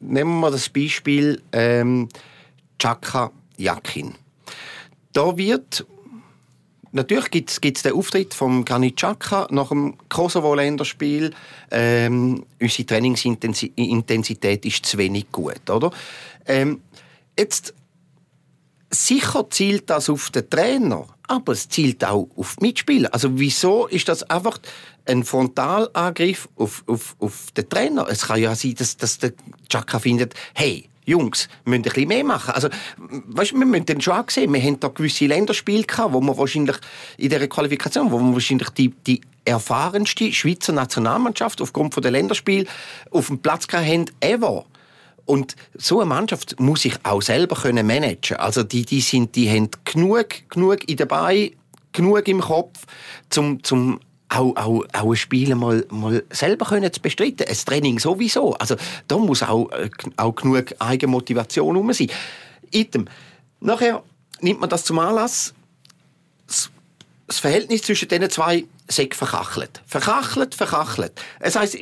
nehmen 0.00 0.40
wir 0.40 0.50
das 0.50 0.68
Beispiel 0.68 1.40
ähm, 1.52 2.08
Chaka 2.78 3.30
Yakin. 3.56 4.14
Da 5.12 5.36
wird 5.36 5.86
Natürlich 6.90 7.30
gibt 7.30 7.50
es 7.76 7.82
den 7.82 7.92
Auftritt 7.92 8.32
von 8.32 8.64
Granit 8.64 8.96
Xhaka 8.96 9.46
nach 9.50 9.68
dem 9.68 9.96
Kosovo-Länderspiel. 10.08 11.34
Ähm, 11.70 12.46
unsere 12.60 12.86
Trainingsintensität 12.86 14.64
ist 14.64 14.86
zu 14.86 14.96
wenig 14.96 15.30
gut, 15.30 15.68
oder? 15.68 15.90
Ähm, 16.46 16.80
jetzt 17.38 17.74
sicher 18.90 19.48
zielt 19.50 19.90
das 19.90 20.08
auf 20.08 20.30
den 20.30 20.48
Trainer, 20.48 21.06
aber 21.26 21.52
es 21.52 21.68
zielt 21.68 22.04
auch 22.04 22.28
auf 22.36 22.56
die 22.56 22.66
Mitspieler. 22.66 23.12
Also 23.12 23.38
wieso 23.38 23.86
ist 23.86 24.08
das 24.08 24.22
einfach 24.24 24.58
ein 25.06 25.24
Frontalangriff 25.24 26.48
auf, 26.56 26.84
auf, 26.86 27.16
auf 27.18 27.50
den 27.56 27.68
Trainer? 27.68 28.06
Es 28.08 28.26
kann 28.26 28.40
ja 28.40 28.54
sein, 28.54 28.74
dass, 28.76 28.96
dass 28.96 29.18
der 29.18 29.32
Chaka 29.68 29.98
findet, 29.98 30.34
hey, 30.54 30.88
Jungs, 31.04 31.48
wir 31.64 31.70
müssen 31.70 31.80
ein 31.80 31.82
bisschen 31.82 32.08
mehr 32.08 32.24
machen. 32.24 32.52
Also, 32.52 32.68
weißt, 32.98 33.54
wir 33.54 33.64
müssen 33.64 33.86
dann 33.86 34.00
schon 34.00 34.12
auch 34.12 34.28
sehen, 34.28 34.52
wir 34.52 34.60
haben 34.60 34.78
da 34.78 34.88
gewisse 34.88 35.26
Länderspiele 35.26 35.84
gehabt, 35.84 36.12
wo 36.12 36.20
wir 36.20 36.36
wahrscheinlich 36.36 36.76
in 37.16 37.30
dieser 37.30 37.48
Qualifikation, 37.48 38.12
wo 38.12 38.18
wir 38.18 38.34
wahrscheinlich 38.34 38.68
die, 38.70 38.90
die 39.06 39.22
erfahrenste 39.46 40.30
Schweizer 40.32 40.72
Nationalmannschaft 40.72 41.62
aufgrund 41.62 41.94
von 41.94 42.02
der 42.02 42.12
Länderspiel 42.12 42.66
auf 43.10 43.28
dem 43.28 43.38
Platz 43.38 43.66
haben 43.72 44.04
ever. 44.20 44.66
Und 45.28 45.56
so 45.74 46.00
eine 46.00 46.08
Mannschaft 46.08 46.58
muss 46.58 46.82
sich 46.82 46.94
auch 47.02 47.20
selber 47.20 47.54
können 47.54 47.86
managen. 47.86 48.38
Also 48.38 48.62
die, 48.62 48.86
die 48.86 49.02
sind, 49.02 49.36
die 49.36 49.50
haben 49.50 49.68
genug, 49.84 50.48
genug 50.48 50.88
in 50.88 50.96
dabei, 50.96 51.52
genug 51.92 52.26
im 52.28 52.40
Kopf, 52.40 52.86
zum, 53.28 53.62
zum 53.62 54.00
auch, 54.30 54.56
auch, 54.56 54.84
auch 54.90 55.10
ein 55.10 55.16
Spiel 55.16 55.54
mal, 55.54 55.84
mal 55.90 56.24
selber 56.30 56.64
können 56.64 56.90
zu 56.90 57.02
bestreiten. 57.02 57.46
Ein 57.46 57.56
Training 57.56 57.98
sowieso. 57.98 58.54
Also 58.54 58.76
da 59.06 59.18
muss 59.18 59.42
auch, 59.42 59.70
äh, 59.72 59.90
auch 60.16 60.34
genug 60.34 60.74
Eigenmotivation 60.78 61.76
rum 61.76 61.92
sein. 61.92 62.10
Item. 62.70 63.06
Nachher 63.60 64.02
nimmt 64.40 64.60
man 64.60 64.70
das 64.70 64.84
zum 64.84 64.98
Anlass. 64.98 65.52
Das, 66.46 66.70
das 67.26 67.38
Verhältnis 67.38 67.82
zwischen 67.82 68.08
diesen 68.08 68.30
zwei 68.30 68.64
sei 68.88 69.10
verkachelt. 69.12 69.82
Verkachelt, 69.86 70.54
verkachelt. 70.54 71.12
Es 71.38 71.54
heisst, 71.54 71.76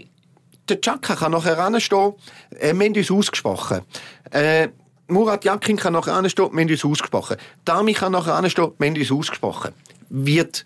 der 0.69 0.81
Chaka 0.81 1.15
kann 1.15 1.33
nachher 1.33 1.59
anstehen, 1.59 2.15
äh, 2.59 2.75
wir 2.75 2.87
haben 2.87 2.95
uns 2.95 3.11
ausgesprochen. 3.11 3.83
Äh, 4.31 4.69
Murat 5.09 5.45
Yakin 5.45 5.77
kann 5.77 5.93
nachher 5.93 6.15
anstehen, 6.15 6.51
wir 6.53 6.61
haben 6.63 6.71
uns 6.71 6.85
ausgesprochen. 6.85 7.37
Dami 7.65 7.93
kann 7.93 8.13
nachher 8.13 8.35
anstehen, 8.35 8.73
wir 8.79 8.89
haben 8.89 8.97
uns 8.97 9.13
ausgesprochen. 9.13 9.73
Wird 10.09 10.65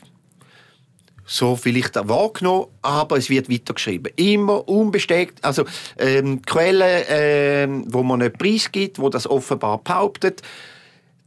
so 1.26 1.54
vielleicht 1.54 1.96
auch 1.96 2.08
wahrgenommen, 2.08 2.66
aber 2.82 3.16
es 3.16 3.30
wird 3.30 3.48
weitergeschrieben. 3.50 4.12
Immer 4.16 4.68
unbesteckt, 4.68 5.44
also 5.44 5.64
ähm, 5.96 6.42
Quellen, 6.42 7.04
ähm, 7.08 7.84
wo 7.86 8.02
man 8.02 8.20
einen 8.20 8.32
Preis 8.32 8.72
gibt, 8.72 8.98
wo 8.98 9.08
das 9.10 9.28
offenbar 9.28 9.78
behauptet. 9.78 10.42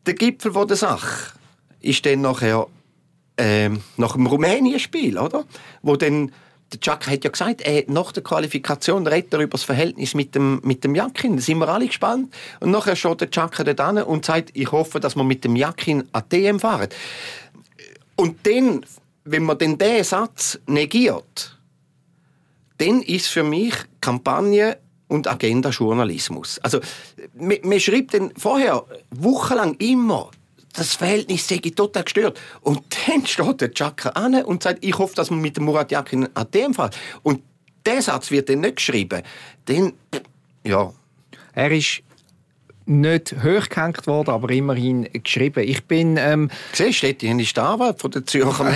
Der 0.06 0.14
Gipfel 0.16 0.52
von 0.52 0.68
der 0.68 0.76
Sache 0.76 1.32
ist 1.80 2.06
dann 2.06 2.22
nachher 2.22 2.68
ähm, 3.38 3.82
nach 3.96 4.14
dem 4.14 4.28
Rumänien-Spiel, 4.28 5.18
oder? 5.18 5.46
Wo 5.82 5.96
dann 5.96 6.32
der 6.74 6.80
Chuck 6.80 7.08
hat 7.08 7.24
ja 7.24 7.30
gesagt, 7.30 7.62
er, 7.62 7.84
nach 7.88 8.12
der 8.12 8.24
Qualifikation 8.24 9.08
redet 9.08 9.34
er 9.34 9.40
über 9.40 9.52
das 9.52 9.64
Verhältnis 9.64 10.14
mit 10.14 10.36
dem, 10.36 10.60
mit 10.64 10.84
dem 10.84 10.96
Jakin. 10.96 11.36
Da 11.36 11.42
sind 11.42 11.60
wir 11.60 11.70
alle 11.70 11.88
gespannt. 11.88 12.34
Und 12.60 12.72
nachher 12.72 12.96
schaut 12.96 13.22
der 13.22 13.30
Chuck 13.30 13.56
dort 13.64 13.80
an 13.80 14.00
und 14.00 14.26
sagt, 14.26 14.52
ich 14.54 14.72
hoffe, 14.72 15.00
dass 15.00 15.16
wir 15.16 15.24
mit 15.24 15.44
dem 15.44 15.56
Jakin 15.56 16.04
an 16.12 16.24
DM 16.32 16.60
fahren. 16.60 16.90
Und 18.16 18.46
dann, 18.46 18.86
wenn 19.24 19.44
man 19.44 19.58
dann 19.58 19.78
diesen 19.78 20.04
Satz 20.04 20.60
negiert, 20.68 21.58
dann 22.78 23.02
ist 23.02 23.28
für 23.28 23.44
mich 23.44 23.74
Kampagne 24.02 24.78
und 25.08 25.28
Agenda 25.28 25.70
Journalismus. 25.70 26.60
Also, 26.60 26.80
man, 27.36 27.58
man 27.64 27.80
schreibt 27.80 28.14
dann 28.14 28.34
vorher 28.36 28.84
wochenlang 29.12 29.76
immer, 29.76 30.32
das 30.74 30.96
Verhältnis 30.96 31.48
sei 31.48 31.58
total 31.58 32.04
gestört. 32.04 32.40
Und 32.62 32.82
dann 33.08 33.26
steht 33.26 33.62
der 33.62 33.72
Chaka 33.72 34.10
an 34.10 34.36
und 34.44 34.64
sagt, 34.64 34.84
ich 34.84 34.98
hoffe, 34.98 35.16
dass 35.16 35.30
man 35.30 35.40
mit 35.40 35.58
dem 35.58 35.66
Murat 35.66 35.92
Yakin 35.92 36.28
an 36.34 36.48
dem 36.54 36.74
Fall. 36.74 36.90
Und 37.22 37.42
der 37.86 38.02
Satz 38.02 38.32
wird 38.32 38.50
dann 38.50 38.62
nicht 38.62 38.78
geschrieben. 38.78 39.22
Dann, 39.66 39.94
ja. 40.64 40.92
Er 41.54 41.72
ist 41.72 42.02
nicht 42.86 43.36
hochgehängt 43.44 44.08
worden, 44.08 44.32
aber 44.32 44.50
immerhin 44.50 45.08
geschrieben. 45.24 45.64
Ich 45.64 45.86
bin... 45.86 46.18
Ähm, 46.18 46.50
Siehst 46.74 47.04
du, 47.04 47.08
ist 47.08 47.56
der 47.56 47.64
Anwalt 47.64 48.00
von 48.00 48.12
der 48.12 48.26
Zürcher 48.26 48.66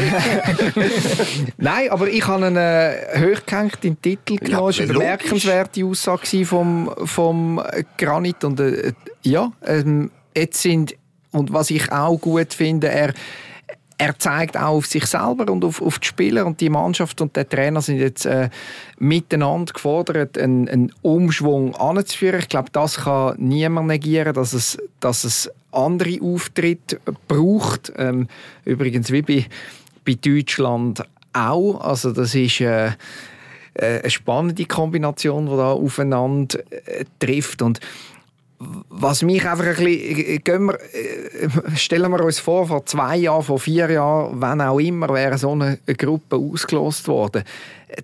Nein, 1.58 1.90
aber 1.90 2.08
ich 2.08 2.26
habe 2.26 2.46
einen 2.46 2.56
äh, 2.56 3.36
hochgehängt 3.36 3.84
im 3.84 4.02
Titel 4.02 4.38
genommen. 4.38 4.52
Ja, 4.52 4.68
das 4.68 4.78
war 4.78 4.84
eine 4.84 4.94
bemerkenswerte 4.94 5.86
Aussage 5.86 6.46
vom, 6.46 6.94
vom 7.04 7.62
Granit. 7.98 8.44
Und 8.44 8.60
äh, 8.60 8.94
ja, 9.24 9.52
ähm, 9.66 10.12
jetzt 10.36 10.62
sind 10.62 10.96
und 11.32 11.54
was 11.54 11.70
ich 11.70 11.92
auch 11.92 12.18
gut 12.18 12.54
finde, 12.54 12.90
er, 12.90 13.14
er 13.98 14.18
zeigt 14.20 14.58
auch 14.58 14.78
auf 14.78 14.86
sich 14.86 15.06
selber 15.06 15.52
und 15.52 15.66
auf, 15.66 15.82
auf 15.82 16.00
die 16.00 16.08
Spieler 16.08 16.46
und 16.46 16.62
die 16.62 16.70
Mannschaft 16.70 17.20
und 17.22 17.36
der 17.36 17.50
Trainer 17.50 17.82
sind 17.82 17.98
jetzt 17.98 18.26
äh, 18.26 18.50
miteinander 19.00 19.74
gefordert, 19.74 20.38
einen, 20.38 20.70
einen 20.70 20.94
Umschwung 21.02 21.76
anzuführen. 21.76 22.40
Ich 22.40 22.50
glaube, 22.50 22.70
das 22.72 22.98
kann 22.98 23.36
niemand 23.40 23.88
negieren, 23.88 24.34
dass 24.34 24.54
es, 24.54 24.78
dass 25.00 25.24
es 25.24 25.52
andere 25.72 26.20
Auftritte 26.22 27.00
braucht. 27.28 27.92
Ähm, 27.98 28.28
übrigens 28.66 29.12
wie 29.12 29.22
bei, 29.22 29.46
bei 30.06 30.14
Deutschland 30.14 31.04
auch. 31.34 31.82
Also 31.82 32.12
das 32.12 32.36
ist 32.36 32.62
äh, 32.62 32.88
äh 32.88 32.92
eine 34.02 34.10
spannende 34.10 34.66
Kombination, 34.66 35.48
die 35.48 35.58
da 35.58 35.72
aufeinander 35.72 36.60
äh, 36.70 37.06
trifft 37.20 37.62
und 37.62 37.80
was 38.60 39.22
mich 39.22 39.48
einfach 39.48 39.66
ein 39.66 39.76
bisschen, 39.76 40.44
gehen 40.44 40.66
wir, 40.66 40.80
äh, 40.94 41.50
stellen 41.76 42.12
wir 42.12 42.24
uns 42.24 42.40
vor, 42.40 42.68
vor 42.68 42.86
zwei 42.86 43.18
Jahren, 43.18 43.44
vor 43.44 43.60
vier 43.60 43.90
Jahren, 43.90 44.42
wenn 44.42 44.62
auch 44.62 44.80
immer, 44.80 45.10
wäre 45.10 45.38
so 45.38 45.52
eine 45.52 45.78
Gruppe 45.98 46.38
ausgelost 46.38 47.08
worden. 47.08 47.44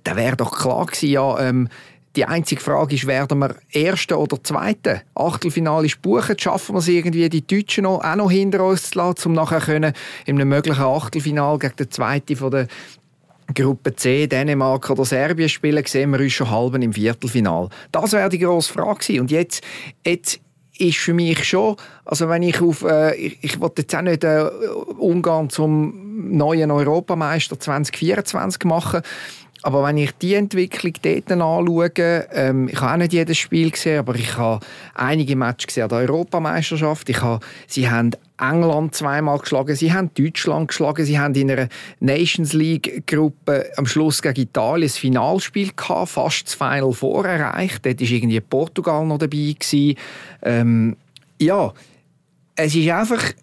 Da 0.03 0.15
wäre 0.15 0.37
doch 0.37 0.51
klar 0.51 0.85
gewesen, 0.85 1.09
ja, 1.09 1.39
ähm, 1.39 1.69
die 2.15 2.25
einzige 2.25 2.61
Frage 2.61 2.93
ist, 2.93 3.07
werden 3.07 3.39
wir 3.39 3.55
Erste 3.71 4.19
oder 4.19 4.43
Zweite? 4.43 5.01
Achtelfinale 5.15 5.87
ist 5.87 5.99
buchen, 6.03 6.37
schaffen 6.37 6.75
wir 6.75 6.79
es 6.79 6.87
irgendwie, 6.87 7.27
die 7.27 7.45
Deutschen 7.45 7.87
auch 7.87 8.15
noch 8.15 8.29
hinter 8.29 8.63
uns 8.63 8.91
zu 8.91 8.99
lassen, 8.99 9.29
um 9.29 9.33
nachher 9.33 9.61
können, 9.61 9.93
in 10.27 10.35
einem 10.35 10.49
möglichen 10.49 10.83
Achtelfinal 10.83 11.57
gegen 11.57 11.75
den 11.75 11.89
Zweiten 11.89 12.35
von 12.35 12.51
der 12.51 12.67
Gruppe 13.53 13.95
C, 13.95 14.27
Dänemark 14.27 14.89
oder 14.89 15.05
Serbien 15.05 15.49
spielen, 15.49 15.83
sehen 15.85 16.11
wir 16.11 16.19
uns 16.19 16.33
schon 16.33 16.49
halb 16.49 16.75
im 16.75 16.93
Viertelfinal. 16.93 17.69
Das 17.91 18.13
wäre 18.13 18.29
die 18.29 18.39
grosse 18.39 18.73
Frage. 18.73 19.21
Und 19.21 19.31
jetzt, 19.31 19.63
jetzt 20.05 20.39
ist 20.77 20.97
für 20.97 21.13
mich 21.13 21.43
schon, 21.43 21.75
also 22.05 22.29
wenn 22.29 22.43
ich 22.43 22.61
auf, 22.61 22.83
äh, 22.83 23.15
ich, 23.15 23.37
ich 23.41 23.61
will 23.61 23.71
jetzt 23.77 23.95
auch 23.95 24.01
nicht 24.01 24.23
äh, 24.23 24.43
Ungarn 24.97 25.49
zum 25.49 26.35
neuen 26.35 26.71
Europameister 26.71 27.59
2024 27.59 28.63
machen, 28.65 29.01
aber 29.63 29.81
wenn 29.83 29.97
ich 29.97 30.11
die 30.17 30.33
Entwicklung 30.33 30.93
dort 31.01 31.31
anschaue, 31.31 31.91
ähm, 32.33 32.67
ich 32.67 32.81
habe 32.81 32.93
auch 32.93 32.97
nicht 32.97 33.13
jedes 33.13 33.37
Spiel 33.37 33.71
gesehen, 33.71 33.99
aber 33.99 34.13
ich 34.15 34.37
habe 34.37 34.65
einige 34.93 35.37
Matches 35.37 35.67
gesehen 35.67 35.83
an 35.83 35.89
der 35.89 35.99
Europameisterschaft. 35.99 37.09
Ich 37.09 37.21
habe, 37.21 37.43
sie 37.67 37.89
haben 37.89 38.11
England 38.49 38.95
zweimal 38.95 39.39
geschlagen, 39.39 39.75
sie 39.75 39.93
haben 39.93 40.12
Deutschland 40.13 40.67
geschlagen, 40.67 41.06
sie 41.06 41.17
haben 41.17 41.34
in 41.36 41.51
einer 41.51 41.69
Nations 41.99 42.53
League 42.53 43.08
Gruppe 43.08 43.71
am 43.77 43.86
Schluss 43.86 44.21
gegen 44.21 44.41
Italien 44.41 44.88
das 44.88 44.97
Finalspiel 44.97 45.71
gehabt, 45.75 46.10
fast 46.10 46.47
das 46.47 46.53
Final 46.56 46.93
Four 46.93 47.25
erreicht. 47.25 47.86
Dort 47.86 48.01
war 48.01 48.08
irgendwie 48.08 48.41
Portugal 48.41 49.06
noch 49.06 49.17
dabei 49.17 49.56
gewesen. 49.58 49.95
Ähm, 50.41 50.97
ja, 51.39 51.73
es 52.56 52.75
ist 52.75 52.89
einfach 52.89 53.34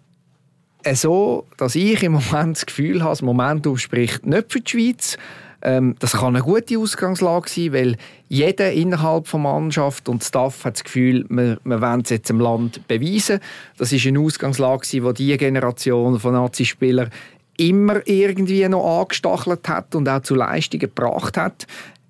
so, 0.93 1.45
dass 1.57 1.75
ich 1.75 2.01
im 2.03 2.13
Moment 2.13 2.57
das 2.57 2.65
Gefühl 2.65 3.01
habe, 3.01 3.11
das 3.11 3.21
Momentum 3.21 3.77
spricht 3.77 4.25
nicht 4.25 4.51
für 4.51 4.61
die 4.61 4.71
Schweiz. 4.71 5.17
Ähm, 5.61 5.95
das 5.99 6.13
kann 6.13 6.35
eine 6.35 6.43
gute 6.43 6.77
Ausgangslage 6.77 7.49
sein, 7.49 7.73
weil 7.73 7.97
jeder 8.27 8.71
innerhalb 8.71 9.29
der 9.29 9.39
Mannschaft 9.39 10.09
und 10.09 10.23
Staff 10.23 10.65
hat 10.65 10.75
das 10.75 10.83
Gefühl, 10.83 11.25
wir, 11.29 11.59
wir 11.63 11.81
wollen 11.81 12.01
es 12.01 12.09
jetzt 12.09 12.29
im 12.29 12.39
Land 12.39 12.87
beweisen. 12.87 13.39
Das 13.77 13.91
ist 13.91 14.05
eine 14.05 14.19
Ausgangslage, 14.19 14.87
die 14.87 15.13
diese 15.13 15.37
Generation 15.37 16.19
von 16.19 16.33
Nazi-Spielern 16.33 17.09
immer 17.57 18.05
irgendwie 18.07 18.67
noch 18.67 19.01
angestachelt 19.01 19.67
hat 19.67 19.93
und 19.93 20.09
auch 20.09 20.21
zu 20.21 20.35
Leistungen 20.35 20.79
gebracht 20.79 21.37
hat. 21.37 21.67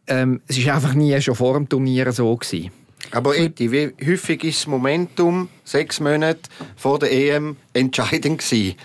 Ähm, 0.07 0.41
es 0.47 0.65
war 0.65 0.75
einfach 0.75 0.93
nie 0.93 1.19
schon 1.21 1.35
vor 1.35 1.55
dem 1.55 1.67
Turnier 1.67 2.11
so 2.11 2.35
gewesen. 2.35 2.71
Aber 3.11 3.37
Eti, 3.37 3.71
wie 3.71 3.91
häufig 4.05 4.43
ist 4.43 4.61
das 4.61 4.67
Momentum 4.67 5.49
sechs 5.65 5.99
Monate 5.99 6.41
vor 6.77 6.99
der 6.99 7.11
EM 7.11 7.57
entscheidend 7.73 8.39
gewesen? 8.39 8.75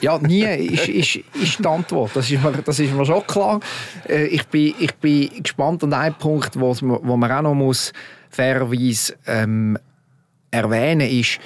Ja, 0.00 0.18
nie 0.18 0.42
ist, 0.42 0.88
ist, 0.88 1.16
ist 1.34 1.58
die 1.58 1.66
Antwort. 1.66 2.12
Das 2.14 2.30
ist, 2.30 2.42
mir, 2.42 2.52
das 2.52 2.78
ist 2.78 2.92
mir 2.92 3.04
schon 3.04 3.26
klar. 3.26 3.60
Äh, 4.08 4.26
ich 4.26 4.46
bin, 4.46 4.74
ich 4.78 4.94
bin 4.94 5.30
gespannt. 5.42 5.82
Und 5.82 5.92
ein 5.92 6.14
Punkt, 6.14 6.58
wo 6.58 7.16
man 7.16 7.32
auch 7.32 7.42
noch 7.42 7.54
muss, 7.54 7.92
fairerweise 8.30 9.14
ähm, 9.26 9.78
erwähnen 10.50 11.08
ist, 11.08 11.40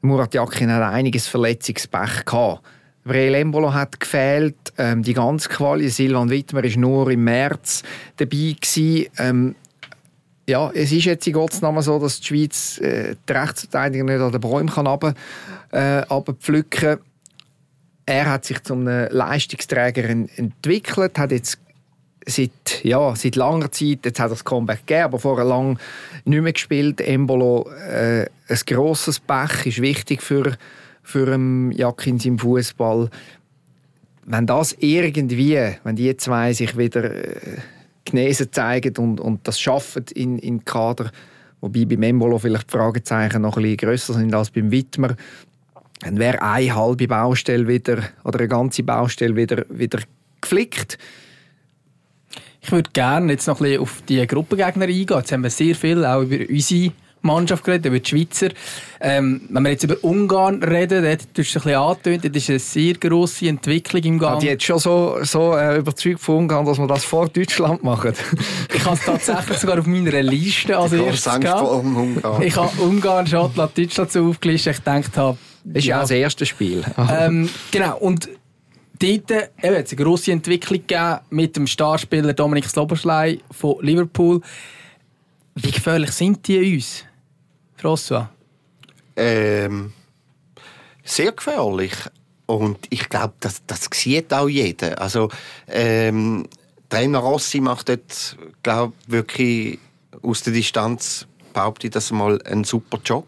Murat 0.00 0.34
Yakin 0.34 0.72
hat 0.72 0.82
einiges 0.92 1.26
Verletzungspech 1.26 2.24
gehabt. 2.24 2.62
Breel 3.04 3.34
Embolo 3.34 3.72
hat 3.72 3.98
gefehlt, 3.98 4.56
ähm, 4.76 5.02
die 5.02 5.14
ganze 5.14 5.48
Quali. 5.48 5.88
Silvan 5.88 6.30
Wittmer 6.30 6.62
war 6.62 6.78
nur 6.78 7.10
im 7.10 7.24
März 7.24 7.82
dabei. 8.16 8.54
Ähm, 9.18 9.54
ja, 10.46 10.70
es 10.72 10.92
ist 10.92 11.04
jetzt 11.04 11.26
in 11.26 11.32
Gottes 11.32 11.60
Namen 11.62 11.82
so, 11.82 11.98
dass 11.98 12.20
die 12.20 12.26
Schweiz 12.26 12.78
äh, 12.78 13.16
die 13.28 13.32
Rechtsverteidiger 13.32 14.04
nicht 14.04 14.20
an 14.20 14.32
den 14.32 14.40
Bäumen 14.40 14.70
kann 14.70 14.86
äh, 15.70 15.98
runterpflücken 16.10 16.98
er 18.08 18.30
hat 18.30 18.46
sich 18.46 18.62
zum 18.62 18.86
Leistungsträger 18.86 20.08
entwickelt, 20.08 21.18
hat 21.18 21.30
jetzt 21.30 21.58
seit, 22.26 22.82
ja, 22.82 23.14
seit 23.14 23.36
langer 23.36 23.70
Zeit, 23.70 24.00
jetzt 24.04 24.18
hat 24.18 24.26
er 24.26 24.30
das 24.30 24.44
Comeback 24.44 24.86
gegeben, 24.86 25.04
aber 25.04 25.18
vorher 25.18 25.44
lang 25.44 25.78
nicht 26.24 26.42
mehr 26.42 26.52
gespielt. 26.54 27.02
Embolo, 27.02 27.68
äh, 27.70 28.26
ein 28.48 28.58
grosses 28.66 29.20
Pech, 29.20 29.66
ist 29.66 29.82
wichtig 29.82 30.22
für, 30.22 30.56
für 31.02 31.34
einen 31.34 31.70
Jakins 31.72 32.24
im 32.24 32.38
Fußball. 32.38 33.10
Wenn 34.24 34.46
das 34.46 34.74
irgendwie, 34.78 35.76
wenn 35.84 35.96
die 35.96 36.16
zwei 36.16 36.54
sich 36.54 36.78
wieder 36.78 37.04
äh, 37.14 37.58
genesen 38.06 38.50
zeigen 38.50 38.96
und, 38.96 39.20
und 39.20 39.46
das 39.46 39.60
schaffen 39.60 40.06
in, 40.14 40.38
in 40.38 40.64
Kader, 40.64 41.10
wobei 41.60 41.84
beim 41.84 42.02
Embolo 42.02 42.38
vielleicht 42.38 42.72
die 42.72 42.76
Fragezeichen 42.76 43.42
noch 43.42 43.58
ein 43.58 43.64
bisschen 43.64 43.76
grösser 43.76 44.14
sind 44.14 44.34
als 44.34 44.50
beim 44.50 44.70
Widmer, 44.70 45.14
dann 46.00 46.18
wäre 46.18 46.42
eine 46.42 46.74
halbe 46.74 47.08
Baustelle 47.08 47.66
wieder 47.66 48.02
oder 48.24 48.38
eine 48.38 48.48
ganze 48.48 48.82
Baustelle 48.82 49.36
wieder, 49.36 49.64
wieder 49.68 50.00
geflickt. 50.40 50.98
Ich 52.60 52.72
würde 52.72 52.90
gerne 52.92 53.32
jetzt 53.32 53.46
noch 53.46 53.60
ein 53.60 53.64
bisschen 53.64 53.82
auf 53.82 54.02
die 54.08 54.26
Gruppengegner 54.26 54.84
eingehen. 54.84 55.16
Jetzt 55.16 55.32
haben 55.32 55.42
wir 55.42 55.50
sehr 55.50 55.74
viel 55.74 56.04
auch 56.04 56.22
über 56.22 56.44
unsere 56.48 56.92
Mannschaft 57.22 57.64
geredet, 57.64 57.86
über 57.86 57.98
die 57.98 58.08
Schweizer. 58.08 58.48
Ähm, 59.00 59.40
wenn 59.48 59.62
wir 59.62 59.70
jetzt 59.70 59.84
über 59.84 59.96
Ungarn 60.02 60.62
reden, 60.62 61.02
dort 61.02 61.20
hast 61.20 61.36
du 61.36 61.42
es 61.42 61.56
ein 61.56 61.62
bisschen 61.62 61.74
angetönt, 61.74 62.24
das 62.24 62.42
ist 62.42 62.50
eine 62.50 62.58
sehr 62.58 62.94
grosse 62.94 63.48
Entwicklung 63.48 64.02
im 64.02 64.18
Gang. 64.18 64.34
Ja, 64.34 64.40
die 64.40 64.50
hat 64.52 64.62
schon 64.62 64.78
so, 64.78 65.18
so 65.22 65.56
äh, 65.56 65.78
überzeugt 65.78 66.20
von 66.20 66.36
Ungarn, 66.36 66.64
dass 66.66 66.78
wir 66.78 66.86
das 66.86 67.04
vor 67.04 67.28
Deutschland 67.28 67.82
machen. 67.82 68.12
ich 68.74 68.84
habe 68.84 68.96
es 68.96 69.04
tatsächlich 69.04 69.58
sogar 69.58 69.78
auf 69.78 69.86
meiner 69.86 70.22
Liste 70.22 70.76
als 70.76 70.92
erstes 70.92 71.40
gehabt. 71.40 71.62
Ungarn. 71.62 72.42
Ich 72.42 72.56
habe 72.56 72.82
Ungarn, 72.82 73.26
Schottland, 73.26 73.76
Deutschland 73.76 74.12
so 74.12 74.28
aufgelistet. 74.28 74.76
Ich 74.76 74.84
gedacht 74.84 75.16
habe, 75.16 75.38
das 75.72 75.82
ist 75.82 75.88
ja 75.88 76.00
das 76.00 76.10
erste 76.10 76.46
Spiel. 76.46 76.84
ähm, 77.10 77.48
genau, 77.70 77.98
und 77.98 78.28
dort 78.98 79.30
äh, 79.30 79.48
hat 79.62 79.86
es 79.86 79.92
eine 79.92 80.04
grosse 80.04 80.32
Entwicklung 80.32 80.80
gegeben 80.86 81.18
mit 81.30 81.56
dem 81.56 81.66
Starspieler 81.66 82.32
Dominik 82.32 82.68
Sloboschlei 82.68 83.38
von 83.50 83.76
Liverpool. 83.80 84.40
Wie 85.54 85.70
gefährlich 85.70 86.12
sind 86.12 86.46
die 86.46 86.74
uns, 86.74 87.04
François? 87.80 88.28
Ähm, 89.16 89.92
sehr 91.04 91.32
gefährlich. 91.32 91.92
Und 92.46 92.78
ich 92.88 93.08
glaube, 93.08 93.34
das, 93.40 93.62
das 93.66 93.88
sieht 93.92 94.32
auch 94.32 94.48
jeder. 94.48 95.00
Also, 95.00 95.28
ähm, 95.66 96.46
Trainer 96.88 97.18
Rossi 97.18 97.60
macht 97.60 97.90
dort, 97.90 98.36
glaube 98.62 98.94
wirklich 99.06 99.78
aus 100.22 100.42
der 100.42 100.54
Distanz, 100.54 101.26
behaupte 101.52 101.88
ich, 101.88 101.92
das 101.92 102.10
mal 102.10 102.40
einen 102.42 102.64
super 102.64 102.98
Job. 103.04 103.26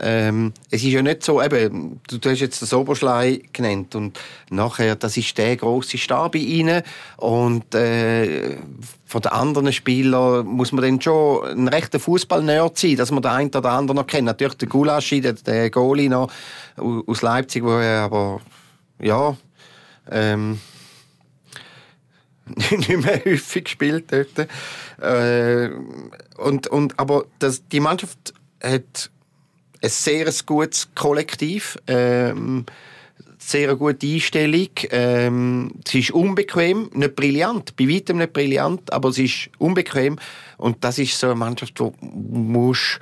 Ähm, 0.00 0.52
es 0.70 0.84
ist 0.84 0.92
ja 0.92 1.02
nicht 1.02 1.24
so, 1.24 1.42
eben, 1.42 2.00
du, 2.08 2.18
du 2.18 2.30
hast 2.30 2.38
jetzt 2.38 2.60
den 2.60 2.78
Oberschlei 2.78 3.42
genannt 3.52 3.96
und 3.96 4.20
nachher, 4.48 4.94
das 4.94 5.16
ist 5.16 5.36
der 5.36 5.56
grosse 5.56 5.98
Stab 5.98 6.32
bei 6.32 6.38
ihnen 6.38 6.82
und 7.16 7.74
äh, 7.74 8.56
von 9.04 9.22
den 9.22 9.32
anderen 9.32 9.72
Spielern 9.72 10.46
muss 10.46 10.70
man 10.70 10.84
dann 10.84 11.00
schon 11.00 11.44
ein 11.46 11.68
rechter 11.68 11.98
Fußball-Nerd 11.98 12.78
sein, 12.78 12.96
dass 12.96 13.10
man 13.10 13.22
den 13.22 13.32
einen 13.32 13.50
oder 13.50 13.70
anderen 13.70 13.96
noch 13.96 14.06
kennt. 14.06 14.26
Natürlich 14.26 14.54
der 14.54 14.68
Gulaschi, 14.68 15.20
der, 15.20 15.32
der 15.32 15.70
Goalie 15.70 16.08
noch 16.08 16.30
aus 16.76 17.22
Leipzig, 17.22 17.64
wo 17.64 17.70
er 17.70 18.02
aber, 18.02 18.40
ja, 19.00 19.36
ähm, 20.10 20.60
nicht 22.70 22.88
mehr 22.88 23.24
häufig 23.24 23.64
gespielt 23.64 24.12
dort. 24.12 24.48
Äh, 25.00 25.70
und, 26.36 26.68
und, 26.68 26.98
aber 27.00 27.24
das, 27.38 27.66
die 27.68 27.80
Mannschaft 27.80 28.34
hat 28.62 29.10
ein 29.82 29.90
sehr 29.90 30.30
gutes 30.46 30.88
Kollektiv, 30.94 31.78
ähm, 31.86 32.66
sehr 33.38 33.74
gute 33.76 34.06
Einstellung. 34.06 34.68
Ähm, 34.90 35.72
es 35.86 35.94
ist 35.94 36.10
unbequem, 36.10 36.90
nicht 36.92 37.16
brillant, 37.16 37.76
bei 37.76 37.88
weitem 37.88 38.18
nicht 38.18 38.32
brillant, 38.32 38.92
aber 38.92 39.10
es 39.10 39.18
ist 39.18 39.50
unbequem 39.58 40.18
und 40.56 40.82
das 40.84 40.98
ist 40.98 41.18
so 41.18 41.28
eine 41.28 41.36
Mannschaft, 41.36 41.78
wo 41.80 41.94
muss 42.00 42.98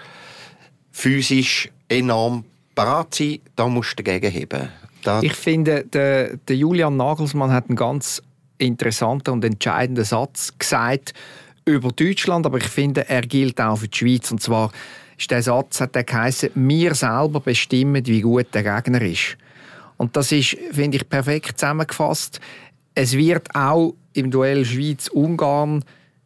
physisch 0.92 1.70
enorm 1.88 2.44
parat 2.74 3.14
sein, 3.14 3.40
da 3.54 3.66
musst 3.66 3.98
du 3.98 4.02
dagegen 4.02 4.30
heben. 4.30 4.68
Da 5.02 5.22
ich 5.22 5.34
finde, 5.34 5.84
der, 5.84 6.36
der 6.36 6.56
Julian 6.56 6.96
Nagelsmann 6.96 7.52
hat 7.52 7.68
einen 7.68 7.76
ganz 7.76 8.22
interessanten 8.58 9.30
und 9.30 9.44
entscheidenden 9.44 10.04
Satz 10.04 10.52
gesagt 10.58 11.14
über 11.64 11.92
Deutschland, 11.92 12.46
aber 12.46 12.58
ich 12.58 12.68
finde, 12.68 13.08
er 13.08 13.22
gilt 13.22 13.60
auch 13.60 13.78
für 13.78 13.88
die 13.88 13.96
Schweiz 13.96 14.30
und 14.30 14.40
zwar 14.40 14.70
ist 15.18 15.30
der 15.30 15.42
Satz 15.42 15.80
hat 15.80 15.94
der 15.94 16.04
geheißen, 16.04 16.50
wir 16.54 16.94
selber 16.94 17.40
bestimmen, 17.40 18.06
wie 18.06 18.20
gut 18.20 18.46
der 18.52 18.62
Gegner 18.62 19.02
ist. 19.02 19.36
Und 19.96 20.16
das 20.16 20.32
ist, 20.32 20.56
finde 20.72 20.98
ich, 20.98 21.08
perfekt 21.08 21.58
zusammengefasst. 21.58 22.40
Es 22.94 23.16
wird 23.16 23.54
auch 23.54 23.94
im 24.12 24.30
Duell 24.30 24.64
Schweiz-Ungarn 24.64 25.84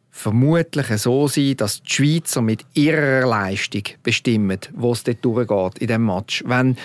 vermutlich 0.09 0.87
so 0.97 1.27
sein, 1.27 1.55
dass 1.55 1.81
die 1.81 1.93
Schweizer 1.93 2.41
mit 2.41 2.65
ihrer 2.73 3.25
Leistung 3.25 3.83
bestimmen, 4.03 4.59
wo 4.73 4.91
es 4.91 5.03
dort 5.03 5.23
durchgeht 5.23 5.79
in 5.79 5.87
diesem 5.87 6.05
Match. 6.05 6.43
Wenn, 6.45 6.77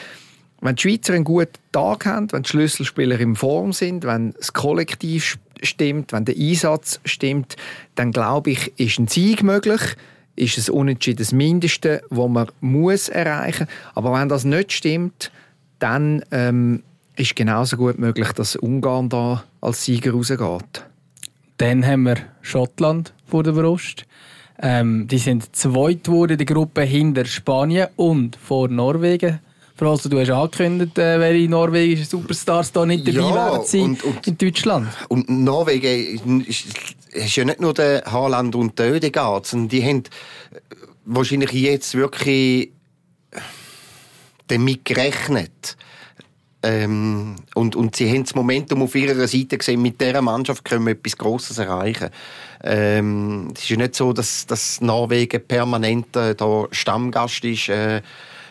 wenn 0.60 0.76
die 0.76 0.82
Schweizer 0.82 1.14
einen 1.14 1.24
guten 1.24 1.52
Tag 1.72 2.06
haben, 2.06 2.30
wenn 2.32 2.44
die 2.44 2.48
Schlüsselspieler 2.48 3.18
in 3.18 3.34
Form 3.34 3.72
sind, 3.72 4.04
wenn 4.04 4.32
das 4.32 4.52
Kollektiv 4.52 5.38
stimmt, 5.62 6.12
wenn 6.12 6.24
der 6.24 6.36
Einsatz 6.36 7.00
stimmt, 7.04 7.56
dann 7.96 8.12
glaube 8.12 8.50
ich, 8.50 8.78
ist 8.78 8.98
ein 8.98 9.08
Sieg 9.08 9.42
möglich 9.42 9.96
ist 10.37 10.59
es 10.59 10.68
unentschieden 10.68 11.18
das 11.18 11.33
Mindeste, 11.33 12.03
was 12.11 12.29
man 12.29 12.49
muss 12.61 13.09
erreichen 13.09 13.66
muss. 13.66 13.96
Aber 13.96 14.12
wenn 14.12 14.29
das 14.29 14.44
nicht 14.44 14.72
stimmt, 14.72 15.31
dann 15.79 16.22
ähm, 16.31 16.83
ist 17.16 17.35
genauso 17.35 17.77
gut 17.77 17.99
möglich, 17.99 18.33
dass 18.33 18.57
Ungarn 18.57 19.09
da 19.09 19.44
als 19.61 19.85
Sieger 19.85 20.12
rausgeht. 20.12 20.85
Dann 21.59 21.87
haben 21.87 22.03
wir 22.03 22.16
Schottland 22.42 23.14
vor 23.27 23.42
der 23.42 23.53
Brust. 23.53 24.05
Ähm, 24.61 25.07
die 25.09 25.18
sind 25.18 25.55
zweit 25.55 26.05
geworden 26.05 26.33
in 26.33 26.38
der 26.38 26.46
Gruppe 26.46 26.83
hinter 26.83 27.25
Spanien 27.25 27.88
und 27.96 28.37
vor 28.37 28.68
Norwegen. 28.68 29.40
Vor 29.75 29.88
allem, 29.88 30.01
du 30.09 30.18
hast 30.18 30.31
angekündigt, 30.31 30.96
äh, 30.99 31.20
welche 31.20 31.51
norwegischen 31.51 32.07
Superstars 32.07 32.72
da 32.72 32.87
nicht 32.87 33.07
dabei 33.07 33.18
ja, 33.18 33.35
werden 33.35 33.66
sein 33.66 33.83
und, 33.83 34.05
und, 34.05 34.27
in 34.27 34.38
Deutschland. 34.38 34.88
Und 35.09 35.29
Norwegen 35.29 36.40
ist, 36.46 36.64
ist 37.16 37.37
ja 37.37 37.44
nicht 37.44 37.61
nur 37.61 37.74
der 37.74 38.05
Haaland 38.05 38.55
und 38.55 38.79
der 38.79 38.92
Ödegaard, 38.92 39.46
sondern 39.46 39.68
die 39.68 39.85
haben 39.85 40.05
wahrscheinlich 41.05 41.52
jetzt 41.52 41.94
wirklich 41.94 42.72
damit 44.48 44.85
gerechnet. 44.85 45.76
Ähm, 46.62 47.37
und, 47.55 47.76
und 47.76 47.96
sie 47.96 48.11
haben 48.11 48.24
das 48.24 48.35
Momentum 48.35 48.83
auf 48.83 48.94
ihrer 48.94 49.29
Seite 49.29 49.59
gesehen, 49.59 49.83
mit 49.83 50.00
dieser 50.00 50.22
Mannschaft 50.22 50.64
können 50.64 50.87
wir 50.87 50.92
etwas 50.92 51.16
Grosses 51.16 51.59
erreichen. 51.59 52.11
Ähm, 52.64 53.52
es 53.55 53.62
ist 53.62 53.68
ja 53.68 53.76
nicht 53.76 53.94
so, 53.94 54.12
dass, 54.12 54.46
dass 54.46 54.81
Norwegen 54.81 55.46
permanent 55.46 56.16
äh, 56.16 56.35
da 56.35 56.66
Stammgast 56.70 57.44
ist. 57.44 57.68
Äh, 57.68 58.02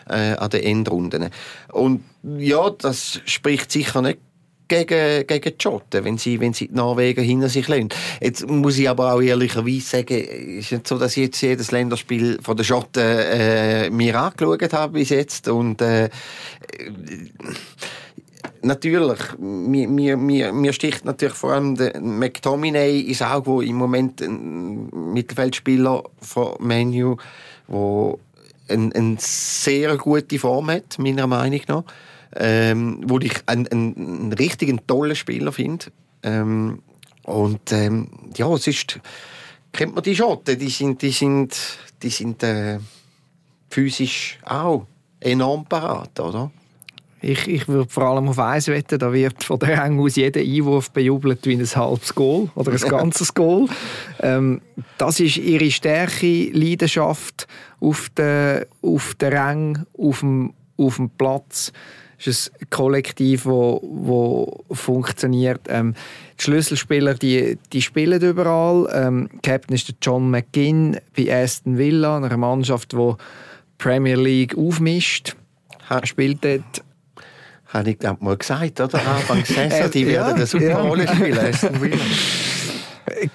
äh, 0.08 0.34
an 0.34 0.50
den 0.50 0.62
Endrunden. 0.62 1.30
Und 1.72 2.04
ja, 2.22 2.70
das 2.70 3.20
spricht 3.24 3.70
sicher 3.72 4.02
nicht 4.02 4.18
gegen, 4.68 5.26
gegen 5.26 5.52
die 5.56 5.62
Schotten, 5.62 6.04
wenn 6.04 6.18
sie, 6.18 6.40
wenn 6.40 6.52
sie 6.52 6.68
die 6.68 6.74
Norwegen 6.74 7.24
hinter 7.24 7.48
sich 7.48 7.68
lassen. 7.68 7.88
Jetzt 8.20 8.48
muss 8.48 8.78
ich 8.78 8.88
aber 8.88 9.14
auch 9.14 9.20
ehrlicherweise 9.20 9.80
sagen, 9.80 10.16
ist 10.16 10.72
nicht 10.72 10.86
so, 10.86 10.98
dass 10.98 11.16
ich 11.16 11.24
jetzt 11.24 11.40
jedes 11.40 11.70
Länderspiel 11.70 12.38
von 12.42 12.56
den 12.56 12.64
Schotten 12.64 13.02
äh, 13.02 13.90
mir 13.90 14.20
angeschaut 14.20 14.72
habe 14.72 14.94
bis 14.94 15.10
jetzt 15.10 15.48
und 15.48 15.80
äh, 15.82 16.08
natürlich, 18.62 19.18
mir, 19.38 19.88
mir, 19.88 20.16
mir, 20.16 20.52
mir 20.52 20.72
sticht 20.72 21.04
natürlich 21.04 21.34
vor 21.34 21.52
allem 21.52 21.76
der 21.76 22.00
McTominay 22.00 23.00
ins 23.00 23.22
Auge, 23.22 23.46
wo 23.46 23.60
im 23.60 23.76
Moment 23.76 24.20
ein 24.20 24.88
Mittelfeldspieler 25.12 26.02
von 26.20 26.54
Menu, 26.60 27.16
wo 27.68 28.18
eine, 28.68 28.94
eine 28.94 29.16
sehr 29.18 29.96
gute 29.96 30.38
Form 30.38 30.70
hat, 30.70 30.98
meiner 30.98 31.26
Meinung 31.26 31.60
nach. 31.68 31.84
Ähm, 32.38 33.00
wo 33.06 33.18
ich 33.18 33.32
einen, 33.46 33.66
einen, 33.68 34.32
richtig 34.34 34.86
tollen 34.86 35.16
Spieler 35.16 35.52
finde. 35.52 35.86
Ähm, 36.22 36.82
und 37.22 37.72
ähm, 37.72 38.08
ja, 38.36 38.52
es 38.52 38.66
ist, 38.66 39.00
kennt 39.72 39.94
man 39.94 40.04
die 40.04 40.14
Schotten, 40.14 40.58
die 40.58 40.68
sind, 40.68 41.00
die 41.00 41.10
sind, 41.10 41.56
die 42.02 42.10
sind 42.10 42.42
äh, 42.42 42.78
physisch 43.70 44.38
auch 44.44 44.86
enorm 45.20 45.64
parat, 45.64 46.20
oder? 46.20 46.50
Ich, 47.22 47.48
ich 47.48 47.66
würde 47.66 47.90
vor 47.90 48.04
allem 48.04 48.28
auf 48.28 48.38
eins 48.38 48.68
wetten, 48.68 48.98
da 48.98 49.12
wird 49.12 49.42
von 49.42 49.58
der 49.58 49.78
Rang 49.78 49.98
aus 49.98 50.16
jeder 50.16 50.40
Einwurf 50.40 50.90
bejubelt 50.90 51.44
wie 51.46 51.54
ein 51.54 51.66
halbes 51.66 52.14
Goal 52.14 52.50
oder 52.54 52.72
ein 52.72 52.78
ganzes 52.88 53.34
Goal. 53.34 53.68
Ähm, 54.20 54.60
das 54.98 55.18
ist 55.18 55.38
ihre 55.38 55.70
Stärke, 55.70 56.50
Leidenschaft 56.52 57.48
auf 57.80 58.10
der, 58.16 58.66
auf 58.82 59.14
der 59.14 59.32
Rang, 59.32 59.86
auf 59.98 60.20
dem, 60.20 60.52
auf 60.76 60.96
dem 60.96 61.10
Platz. 61.10 61.72
Ist 62.24 62.52
ein 62.60 62.70
Kollektiv, 62.70 63.42
das 63.44 63.52
wo, 63.52 63.80
wo 63.82 64.64
funktioniert. 64.74 65.62
Ähm, 65.68 65.94
die 66.38 66.44
Schlüsselspieler 66.44 67.14
die, 67.14 67.58
die 67.72 67.82
spielen 67.82 68.20
überall. 68.22 68.88
Ähm, 68.92 69.28
Captain 69.42 69.74
ist 69.74 69.88
der 69.88 69.96
John 70.00 70.30
McGinn 70.30 70.98
bei 71.16 71.32
Aston 71.32 71.78
Villa, 71.78 72.16
einer 72.16 72.36
Mannschaft, 72.36 72.92
die 72.92 73.12
Premier 73.78 74.16
League 74.16 74.56
aufmischt. 74.56 75.36
Er 75.88 76.06
spielt 76.06 76.44
dort 76.44 76.82
habe 77.66 77.90
ich 77.90 77.98
glaube 77.98 78.24
mal 78.24 78.36
gesagt, 78.36 78.80
oder? 78.80 78.98
Anfang 79.06 79.44
Saison, 79.44 79.90
die 79.90 80.06
werden 80.06 80.34
eine 80.34 80.46
super 80.46 80.64
ja. 80.64 80.80
Rolle 80.80 81.06
spielen. 81.08 81.54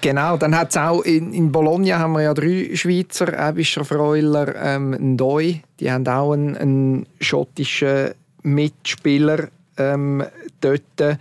Genau, 0.00 0.36
dann 0.36 0.56
hat 0.56 0.70
es 0.70 0.76
auch 0.76 1.00
in, 1.00 1.32
in 1.32 1.50
Bologna 1.50 1.98
haben 1.98 2.12
wir 2.12 2.22
ja 2.22 2.34
drei 2.34 2.70
Schweizer, 2.74 3.48
Ebischer, 3.48 3.84
Freuler, 3.84 4.54
ähm, 4.54 4.90
Ndoi. 5.14 5.62
Die 5.80 5.90
haben 5.90 6.06
auch 6.06 6.32
einen, 6.32 6.56
einen 6.56 7.06
schottischen 7.20 8.10
Mitspieler 8.42 9.48
ähm, 9.76 10.24
dort. 10.60 11.18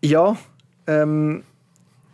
Ja, 0.00 0.36
ähm, 0.86 1.42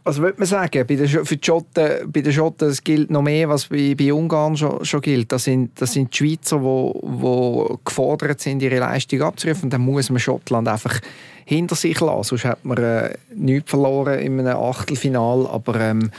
was 0.04 0.18
würde 0.18 0.38
man 0.38 0.46
sagen? 0.46 0.86
Bei 0.86 0.96
den, 0.96 1.08
für 1.08 1.36
die 1.36 1.44
Schotten, 1.44 2.12
bei 2.12 2.20
den 2.20 2.32
Schotten 2.32 2.68
das 2.68 2.84
gilt 2.84 3.10
noch 3.10 3.22
mehr, 3.22 3.48
was 3.48 3.66
bei, 3.68 3.94
bei 3.94 4.12
Ungarn 4.12 4.54
schon, 4.54 4.84
schon 4.84 5.00
gilt. 5.00 5.32
Das 5.32 5.44
sind, 5.44 5.80
das 5.80 5.94
sind 5.94 6.12
die 6.12 6.16
Schweizer, 6.18 6.58
die 6.58 6.62
wo, 6.62 7.00
wo 7.02 7.80
gefordert 7.82 8.40
sind, 8.40 8.60
ihre 8.62 8.78
Leistung 8.78 9.22
abzurufen. 9.22 9.70
Dann 9.70 9.80
muss 9.80 10.10
man 10.10 10.18
Schottland 10.18 10.68
einfach 10.68 11.00
hinter 11.46 11.74
sich 11.74 11.98
lassen. 12.00 12.24
Sonst 12.24 12.44
hat 12.44 12.64
man 12.66 12.76
äh, 12.76 13.14
nichts 13.34 13.70
verloren 13.70 14.18
in 14.18 14.40
einem 14.40 14.58
Achtelfinal. 14.58 15.46
Aber 15.46 15.80
ähm, 15.80 16.10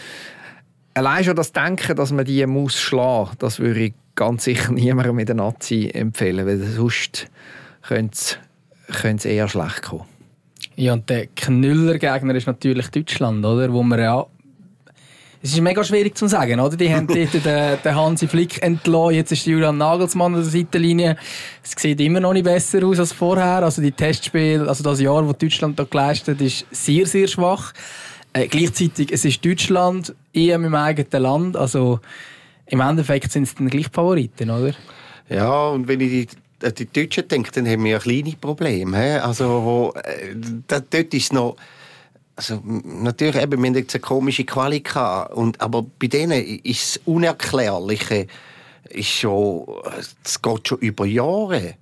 allein 0.95 1.23
schon 1.23 1.35
das 1.35 1.51
Denken, 1.51 1.95
dass 1.95 2.11
man 2.11 2.25
die 2.25 2.45
muss 2.47 2.79
schlagen, 2.79 3.35
das 3.39 3.59
würde 3.59 3.79
ich 3.81 3.93
ganz 4.15 4.45
sicher 4.45 4.71
niemandem 4.73 5.15
mit 5.15 5.27
der 5.27 5.35
Nazi 5.35 5.91
empfehlen, 5.93 6.45
weil 6.45 6.57
sonst 6.59 7.29
könnte 7.83 8.37
es 8.91 9.25
eher 9.25 9.47
schlecht 9.47 9.83
kommen. 9.83 10.05
Ja, 10.75 10.93
und 10.93 11.09
der 11.09 11.27
Knüllergegner 11.27 12.35
ist 12.35 12.47
natürlich 12.47 12.89
Deutschland, 12.89 13.45
oder? 13.45 13.71
Wo 13.71 13.83
man 13.83 13.99
ja 13.99 14.25
es 15.45 15.53
ist 15.53 15.61
mega 15.61 15.83
schwierig 15.83 16.17
zu 16.17 16.27
sagen, 16.27 16.59
oder? 16.59 16.75
Die 16.75 16.91
haben 16.91 17.05
den, 17.05 17.29
den 17.31 17.95
Hansi 17.95 18.27
Flick 18.27 18.63
entlassen, 18.63 19.13
jetzt 19.13 19.31
ist 19.31 19.45
Julian 19.45 19.77
Nagelsmann 19.77 20.33
an 20.33 20.41
der 20.41 20.49
Seitenlinie. 20.49 21.17
Es 21.63 21.79
sieht 21.79 22.01
immer 22.01 22.19
noch 22.19 22.33
nicht 22.33 22.45
besser 22.45 22.83
aus 22.83 22.99
als 22.99 23.13
vorher. 23.13 23.61
Also 23.61 23.79
die 23.79 23.91
Testspiele, 23.91 24.67
also 24.67 24.83
das 24.83 24.99
Jahr, 24.99 25.21
das 25.21 25.37
Deutschland 25.37 25.77
da 25.77 25.83
geleistet 25.83 26.39
hat, 26.39 26.45
ist 26.45 26.65
sehr, 26.71 27.05
sehr 27.05 27.27
schwach. 27.27 27.73
Äh, 28.35 28.47
gleichzeitig, 28.47 29.13
es 29.13 29.23
ist 29.23 29.45
Deutschland, 29.45 30.13
EM 30.33 30.65
im 30.65 30.75
eigenen 30.75 31.23
Land, 31.23 31.55
also 31.55 32.01
im 32.65 32.81
Endeffekt 32.81 33.31
sind 33.31 33.43
es 33.43 33.55
dann 33.55 33.69
gleich 33.69 33.87
Favoriten, 33.87 34.49
oder? 34.49 34.73
Ja, 35.29 35.69
und 35.69 35.87
wenn 35.87 36.01
ich 36.01 36.27
die 36.27 36.27
an 36.65 36.73
die 36.73 36.91
Deutschen 36.91 37.27
denke, 37.29 37.51
dann 37.51 37.65
haben 37.65 37.83
wir 37.85 37.91
ja 37.91 37.99
kleine 37.99 38.33
Probleme. 38.33 39.23
Also, 39.23 39.93
äh, 40.03 40.35
dort 40.67 41.13
ist 41.13 41.31
noch 41.31 41.55
also 42.35 42.61
natürlich 42.65 43.41
eben, 43.41 43.63
wir 43.63 43.69
haben 43.69 43.75
jetzt 43.75 43.95
eine 43.95 44.01
komische 44.01 44.43
Qualität, 44.43 44.97
aber 44.97 45.85
bei 45.97 46.07
denen 46.07 46.41
ist 46.41 46.97
das 46.97 47.01
Unerklärliche 47.05 48.27
ist 48.89 49.07
schon, 49.07 49.65
es 50.23 50.41
geht 50.41 50.67
schon 50.67 50.79
über 50.79 51.05
Jahre. 51.05 51.75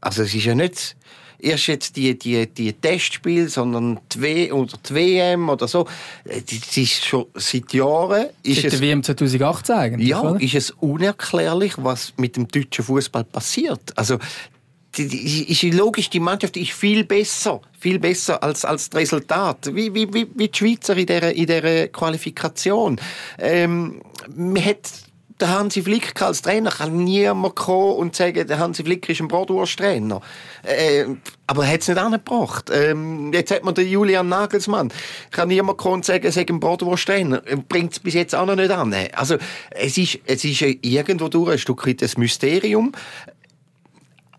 Also 0.00 0.22
es 0.22 0.32
ist 0.32 0.44
ja 0.44 0.54
nicht 0.54 0.96
erst 1.42 1.66
jetzt 1.66 1.96
die, 1.96 2.18
die, 2.18 2.46
die 2.46 2.72
Testspiele, 2.72 3.48
sondern 3.48 4.00
die, 4.12 4.20
w 4.22 4.52
oder 4.52 4.72
die 4.88 4.94
WM 4.94 5.48
oder 5.48 5.68
so. 5.68 5.86
Das 6.24 6.76
ist 6.76 7.04
schon 7.04 7.26
seit 7.34 7.72
Jahren... 7.72 8.26
Ist 8.42 8.62
seit 8.62 8.72
der 8.72 8.80
WM 8.80 9.02
2018 9.02 9.74
eigentlich, 9.74 10.08
Ja, 10.08 10.20
oder? 10.20 10.40
ist 10.40 10.54
es 10.54 10.70
unerklärlich, 10.70 11.74
was 11.76 12.12
mit 12.16 12.36
dem 12.36 12.48
deutschen 12.48 12.84
Fußball 12.84 13.24
passiert. 13.24 13.96
Also 13.96 14.18
ist 14.96 15.62
logisch, 15.62 16.10
die 16.10 16.20
Mannschaft 16.20 16.56
ist 16.56 16.72
viel 16.72 17.04
besser, 17.04 17.60
viel 17.78 17.98
besser 17.98 18.42
als, 18.42 18.64
als 18.64 18.90
das 18.90 19.00
Resultat. 19.00 19.74
Wie, 19.74 19.94
wie, 19.94 20.12
wie, 20.12 20.26
wie 20.34 20.48
die 20.48 20.58
Schweizer 20.58 20.96
in 20.96 21.06
dieser, 21.06 21.32
in 21.32 21.46
dieser 21.46 21.88
Qualifikation. 21.88 23.00
Ähm, 23.38 24.02
man 24.34 24.64
hat 24.64 24.90
der 25.40 25.50
Hansi 25.50 25.82
Flick 25.82 26.20
als 26.22 26.42
Trainer 26.42 26.70
kann 26.70 26.96
niemand 27.04 27.56
kommen 27.56 27.96
und 27.96 28.16
sagen, 28.16 28.46
der 28.46 28.58
Hansi 28.58 28.84
Flick 28.84 29.08
ist 29.08 29.20
ein 29.20 29.28
Bratwurst-Trainer. 29.28 30.20
Äh, 30.62 31.06
aber 31.46 31.64
er 31.64 31.72
hat 31.72 31.80
es 31.80 31.88
nicht 31.88 31.98
angebracht. 31.98 32.70
Ähm, 32.72 33.32
jetzt 33.32 33.50
hat 33.50 33.64
man 33.64 33.74
den 33.74 33.88
Julian 33.88 34.28
Nagelsmann. 34.28 34.92
Kann 35.30 35.48
niemand 35.48 35.78
kommen 35.78 35.96
und 35.96 36.04
sagen, 36.04 36.24
er 36.24 36.32
sei 36.32 36.46
ein 36.48 36.60
Bratwurst-Trainer. 36.60 37.42
Bringt 37.68 37.92
es 37.92 38.00
bis 38.00 38.14
jetzt 38.14 38.34
auch 38.34 38.46
noch 38.46 38.56
nicht 38.56 38.70
an. 38.70 38.94
Also, 39.12 39.36
es 39.70 39.98
ist, 39.98 40.18
es 40.26 40.44
ist 40.44 40.62
irgendwo 40.62 41.28
durch 41.28 41.52
ein 41.52 41.58
Stück 41.58 41.86
weit 41.86 42.02
ein 42.02 42.10
Mysterium 42.16 42.92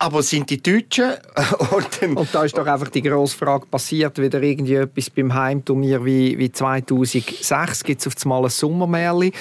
aber 0.01 0.23
sind 0.23 0.49
die 0.49 0.61
Deutschen 0.61 1.11
und, 1.71 2.17
und 2.17 2.33
da 2.33 2.43
ist 2.43 2.57
doch 2.57 2.65
einfach 2.65 2.89
die 2.89 3.03
grosse 3.03 3.37
Frage 3.37 3.67
passiert 3.67 4.17
wieder 4.17 4.41
irgendwie 4.41 4.73
etwas 4.73 5.11
beim 5.11 5.31
Heimturnier 5.31 6.03
wie, 6.03 6.39
wie 6.39 6.51
2006 6.51 7.83
gibt 7.83 8.01
es 8.01 8.07
auf 8.07 8.15
einmal 8.23 8.45
ein 8.45 8.49
Sommermärchen 8.49 9.31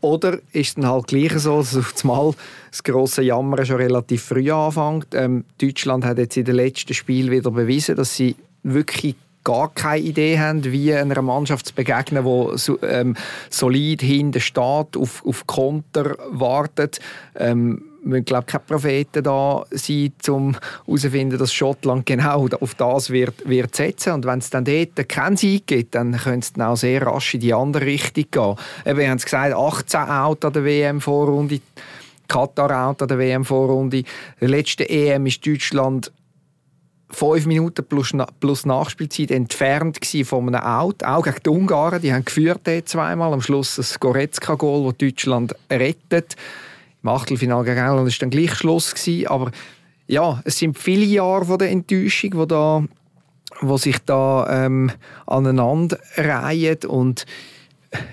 oder 0.00 0.38
ist 0.52 0.70
es 0.70 0.74
dann 0.74 0.88
halt 0.88 1.06
gleich 1.06 1.38
so 1.38 1.58
dass 1.58 1.76
auf 1.76 1.94
einmal 2.02 2.32
das 2.68 2.82
grosse 2.82 3.22
Jammern 3.22 3.64
schon 3.64 3.76
relativ 3.76 4.24
früh 4.24 4.50
anfängt? 4.50 5.14
Ähm, 5.14 5.44
Deutschland 5.60 6.04
hat 6.04 6.18
jetzt 6.18 6.36
in 6.36 6.46
den 6.46 6.56
letzten 6.56 6.94
Spielen 6.94 7.30
wieder 7.30 7.52
bewiesen 7.52 7.94
dass 7.94 8.16
sie 8.16 8.34
wirklich 8.64 9.14
gar 9.44 9.72
keine 9.72 10.02
Idee 10.02 10.38
haben, 10.40 10.64
wie 10.64 10.92
einer 10.92 11.22
Mannschaft 11.22 11.66
zu 11.66 11.74
begegnen, 11.74 12.24
die 12.24 12.58
so, 12.58 12.82
ähm, 12.82 13.16
solid 13.50 14.02
hinten 14.02 14.40
steht, 14.40 14.96
auf, 14.96 15.24
auf 15.24 15.46
Konter 15.46 16.16
wartet. 16.28 16.98
Ähm, 17.36 17.87
müssen 18.02 18.24
glaube 18.24 18.46
keine 18.46 18.64
Propheten 18.64 19.22
da 19.22 19.64
sein, 19.70 20.12
um 20.28 20.56
herauszufinden, 20.86 21.38
dass 21.38 21.52
Schottland 21.52 22.06
genau 22.06 22.48
auf 22.60 22.74
das 22.74 23.10
wird, 23.10 23.48
wird 23.48 23.74
setzen. 23.74 24.12
Und 24.12 24.26
wenn 24.26 24.38
es 24.38 24.50
dann 24.50 24.64
dort 24.64 25.08
keinen 25.08 25.36
Sieg 25.36 25.66
gibt, 25.66 25.94
dann 25.94 26.16
könnte 26.16 26.40
es 26.40 26.52
dann 26.52 26.68
auch 26.68 26.76
sehr 26.76 27.04
rasch 27.06 27.34
in 27.34 27.40
die 27.40 27.54
andere 27.54 27.86
Richtung 27.86 28.24
gehen. 28.30 28.96
Wir 28.96 29.10
haben 29.10 29.18
es 29.18 29.24
gesagt, 29.24 29.54
18 29.54 30.00
Out 30.00 30.44
an 30.44 30.52
der 30.52 30.64
WM-Vorrunde, 30.64 31.60
Katar 32.28 32.88
out 32.88 33.02
an 33.02 33.08
der 33.08 33.18
WM-Vorrunde. 33.18 34.04
Der 34.40 34.48
letzte 34.48 34.88
EM 34.88 35.26
ist 35.26 35.46
Deutschland 35.46 36.12
fünf 37.10 37.46
Minuten 37.46 37.84
plus, 37.84 38.12
plus 38.38 38.66
Nachspielzeit 38.66 39.30
entfernt 39.30 39.98
von 40.24 40.54
einem 40.54 40.62
Out. 40.62 41.04
Auch 41.04 41.22
gegen 41.22 41.38
die 41.44 41.50
Ungarn, 41.50 42.02
die 42.02 42.12
haben 42.12 42.24
geführt 42.24 42.68
zweimal. 42.84 43.32
Am 43.32 43.40
Schluss 43.40 43.76
das 43.76 43.98
Goretzka-Goal, 43.98 44.92
das 44.92 44.98
Deutschland 44.98 45.54
rettet. 45.70 46.36
Im 47.02 47.08
Achtelfinale 47.08 47.64
gegen 47.64 47.78
England 47.78 48.06
war 48.06 48.18
dann 48.20 48.30
gleich 48.30 48.54
Schluss. 48.54 48.94
Gewesen, 48.94 49.26
aber 49.28 49.50
ja, 50.06 50.40
es 50.44 50.58
sind 50.58 50.78
viele 50.78 51.04
Jahre 51.04 51.44
von 51.44 51.58
der 51.58 51.70
Enttäuschung, 51.70 52.32
wo, 52.34 52.46
da, 52.46 52.84
wo 53.60 53.76
sich 53.76 53.98
da 54.04 54.64
ähm, 54.66 54.90
aneinander 55.26 55.98
reihen 56.16 56.78
und 56.86 57.26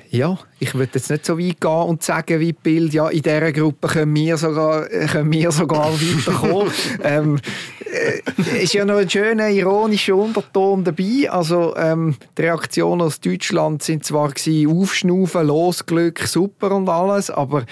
ja, 0.09 0.37
ich 0.59 0.73
würde 0.73 0.91
jetzt 0.95 1.09
nicht 1.09 1.25
so 1.25 1.37
weit 1.37 1.59
gehen 1.59 1.69
und 1.69 2.01
sagen, 2.01 2.39
wie 2.39 2.53
Bild, 2.53 2.93
ja, 2.93 3.09
in 3.09 3.21
dieser 3.21 3.51
Gruppe 3.51 3.89
können 3.89 4.15
wir 4.15 4.37
sogar, 4.37 4.85
können 4.85 5.31
wir 5.31 5.51
sogar 5.51 5.91
weiterkommen. 5.93 6.71
ähm, 7.03 7.39
äh, 7.83 8.63
ist 8.63 8.73
ja 8.73 8.85
noch 8.85 8.97
ein 8.97 9.09
schöner 9.09 9.49
ironischer 9.49 10.15
Unterton 10.15 10.85
dabei. 10.85 11.29
Also 11.29 11.75
ähm, 11.75 12.15
die 12.37 12.43
Reaktionen 12.43 13.01
aus 13.01 13.19
Deutschland 13.19 13.83
sind 13.83 14.05
zwar 14.05 14.31
gewesen, 14.31 14.69
aufschnaufen, 14.69 15.47
Losglück, 15.47 16.19
super 16.19 16.71
und 16.71 16.87
alles, 16.87 17.29
aber 17.29 17.65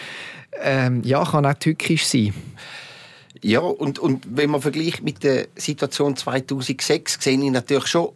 ähm, 0.61 1.01
ja, 1.03 1.23
kann 1.23 1.45
auch 1.45 1.53
tückisch 1.53 2.05
sein. 2.05 2.33
Ja, 3.41 3.59
und, 3.59 3.99
und 3.99 4.25
wenn 4.29 4.49
man 4.49 4.61
vergleicht 4.61 5.03
mit 5.03 5.23
der 5.23 5.47
Situation 5.55 6.15
2006, 6.15 7.17
sehe 7.19 7.33
ich 7.33 7.51
natürlich 7.51 7.87
schon 7.87 8.09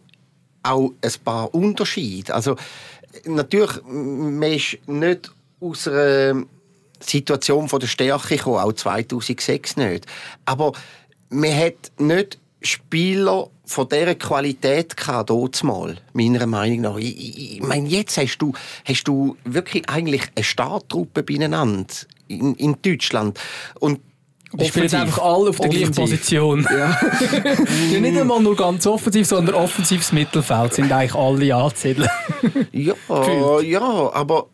auch 0.62 0.92
ein 1.02 1.12
paar 1.24 1.54
Unterschiede. 1.54 2.34
Also 2.34 2.56
natürlich, 3.24 3.82
man 3.84 4.42
ist 4.42 4.78
nicht 4.86 5.30
aus 5.60 5.86
einer 5.86 6.44
Situation 7.00 7.68
von 7.68 7.80
der 7.80 7.86
Stärke 7.86 8.36
gekommen, 8.36 8.58
auch 8.58 8.72
2006 8.72 9.76
nicht. 9.76 10.06
Aber 10.44 10.72
man 11.28 11.54
hat 11.54 11.92
nicht 11.98 12.38
Spieler 12.62 13.48
von 13.64 13.88
dieser 13.88 14.14
Qualität 14.14 14.96
gehabt, 14.96 15.30
mal, 15.62 15.96
meiner 16.12 16.46
Meinung 16.46 16.80
nach. 16.80 16.96
Ich, 16.96 17.56
ich 17.56 17.62
meine, 17.62 17.88
jetzt 17.88 18.16
hast 18.16 18.38
du, 18.38 18.52
hast 18.84 19.04
du 19.04 19.36
wirklich 19.44 19.88
eigentlich 19.88 20.22
eine 20.34 20.44
Starttruppe 20.44 21.22
beieinander 21.22 21.86
in, 22.28 22.54
in 22.54 22.76
Deutschland. 22.82 23.38
Und 23.80 24.00
die 24.52 24.64
spielen 24.64 24.94
einfach 24.94 25.22
alle 25.22 25.50
auf 25.50 25.58
der 25.58 25.68
gleichen 25.68 25.92
Position. 25.92 26.66
Ja. 26.70 26.98
ja. 27.92 28.00
nicht 28.00 28.18
einmal 28.18 28.40
nur 28.40 28.56
ganz 28.56 28.86
offensiv, 28.86 29.26
sondern 29.26 29.54
offensives 29.54 30.10
Mittelfeld 30.12 30.72
sind 30.72 30.90
eigentlich 30.90 31.14
alle 31.14 31.54
anzusiedeln. 31.54 32.08
ja, 32.72 32.94
ja, 33.60 34.12
aber 34.14 34.46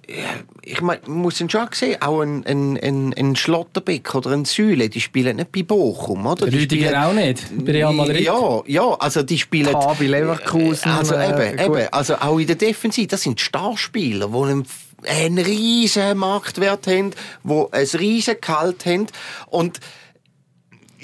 ich 0.62 0.80
meine, 0.80 1.00
man 1.06 1.18
muss 1.18 1.38
schon 1.38 1.48
sehen, 1.72 2.02
auch 2.02 2.22
ein, 2.22 2.44
ein, 2.44 2.76
ein, 2.76 3.14
ein 3.16 3.36
Schlotterbeck 3.36 4.14
oder 4.16 4.30
ein 4.30 4.44
Säule, 4.44 4.88
die 4.88 5.00
spielen 5.00 5.36
nicht 5.36 5.52
bei 5.52 5.62
Bochum, 5.62 6.26
oder? 6.26 6.46
Die 6.46 6.58
Rüdiger 6.58 6.86
spielen, 6.86 7.02
auch 7.02 7.12
nicht, 7.12 7.64
bei 7.64 7.72
Real 7.72 7.92
Madrid. 7.92 8.20
Ja, 8.22 8.62
ja, 8.66 8.94
also 8.94 9.22
die 9.22 9.38
spielen... 9.38 9.72
bei 9.72 10.06
Leverkusen. 10.06 10.90
Also 10.90 11.14
äh, 11.14 11.52
eben, 11.52 11.58
eben, 11.60 11.88
also 11.92 12.16
auch 12.16 12.38
in 12.38 12.48
der 12.48 12.56
Defensive, 12.56 13.06
das 13.06 13.22
sind 13.22 13.40
Starspieler, 13.40 14.26
die 14.28 14.64
einen 15.06 15.38
riesen 15.38 16.18
Marktwert 16.18 16.86
haben, 16.86 17.12
die 17.42 17.64
ein 17.72 17.86
riesen 17.86 18.36
Gehalt 18.40 18.86
haben. 18.86 19.06
Und 19.46 19.80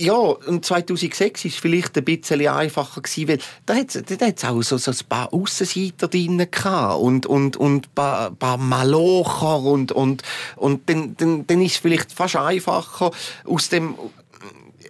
ja, 0.00 0.14
und 0.14 0.64
2006 0.64 1.44
war 1.44 1.48
es 1.50 1.56
vielleicht 1.56 1.98
ein 1.98 2.04
bisschen 2.04 2.46
einfacher 2.48 3.02
gewesen, 3.02 3.28
weil 3.28 3.38
da 3.66 3.74
hat 3.74 4.38
es 4.38 4.44
auch 4.44 4.62
so, 4.62 4.78
so 4.78 4.92
ein 4.92 5.08
paar 5.08 5.32
Aussenseiter 5.34 6.08
drin 6.08 6.46
und, 6.98 7.26
und, 7.26 7.56
und 7.58 7.86
ein 7.86 7.90
paar, 7.94 8.30
paar 8.30 8.56
Malocher 8.56 9.58
und, 9.58 9.92
und, 9.92 10.22
und 10.56 10.88
dann, 10.88 11.16
dann, 11.18 11.46
dann 11.46 11.60
ist 11.60 11.72
es 11.72 11.78
vielleicht 11.78 12.12
fast 12.12 12.36
einfacher, 12.36 13.10
aus 13.44 13.68
dem, 13.68 13.94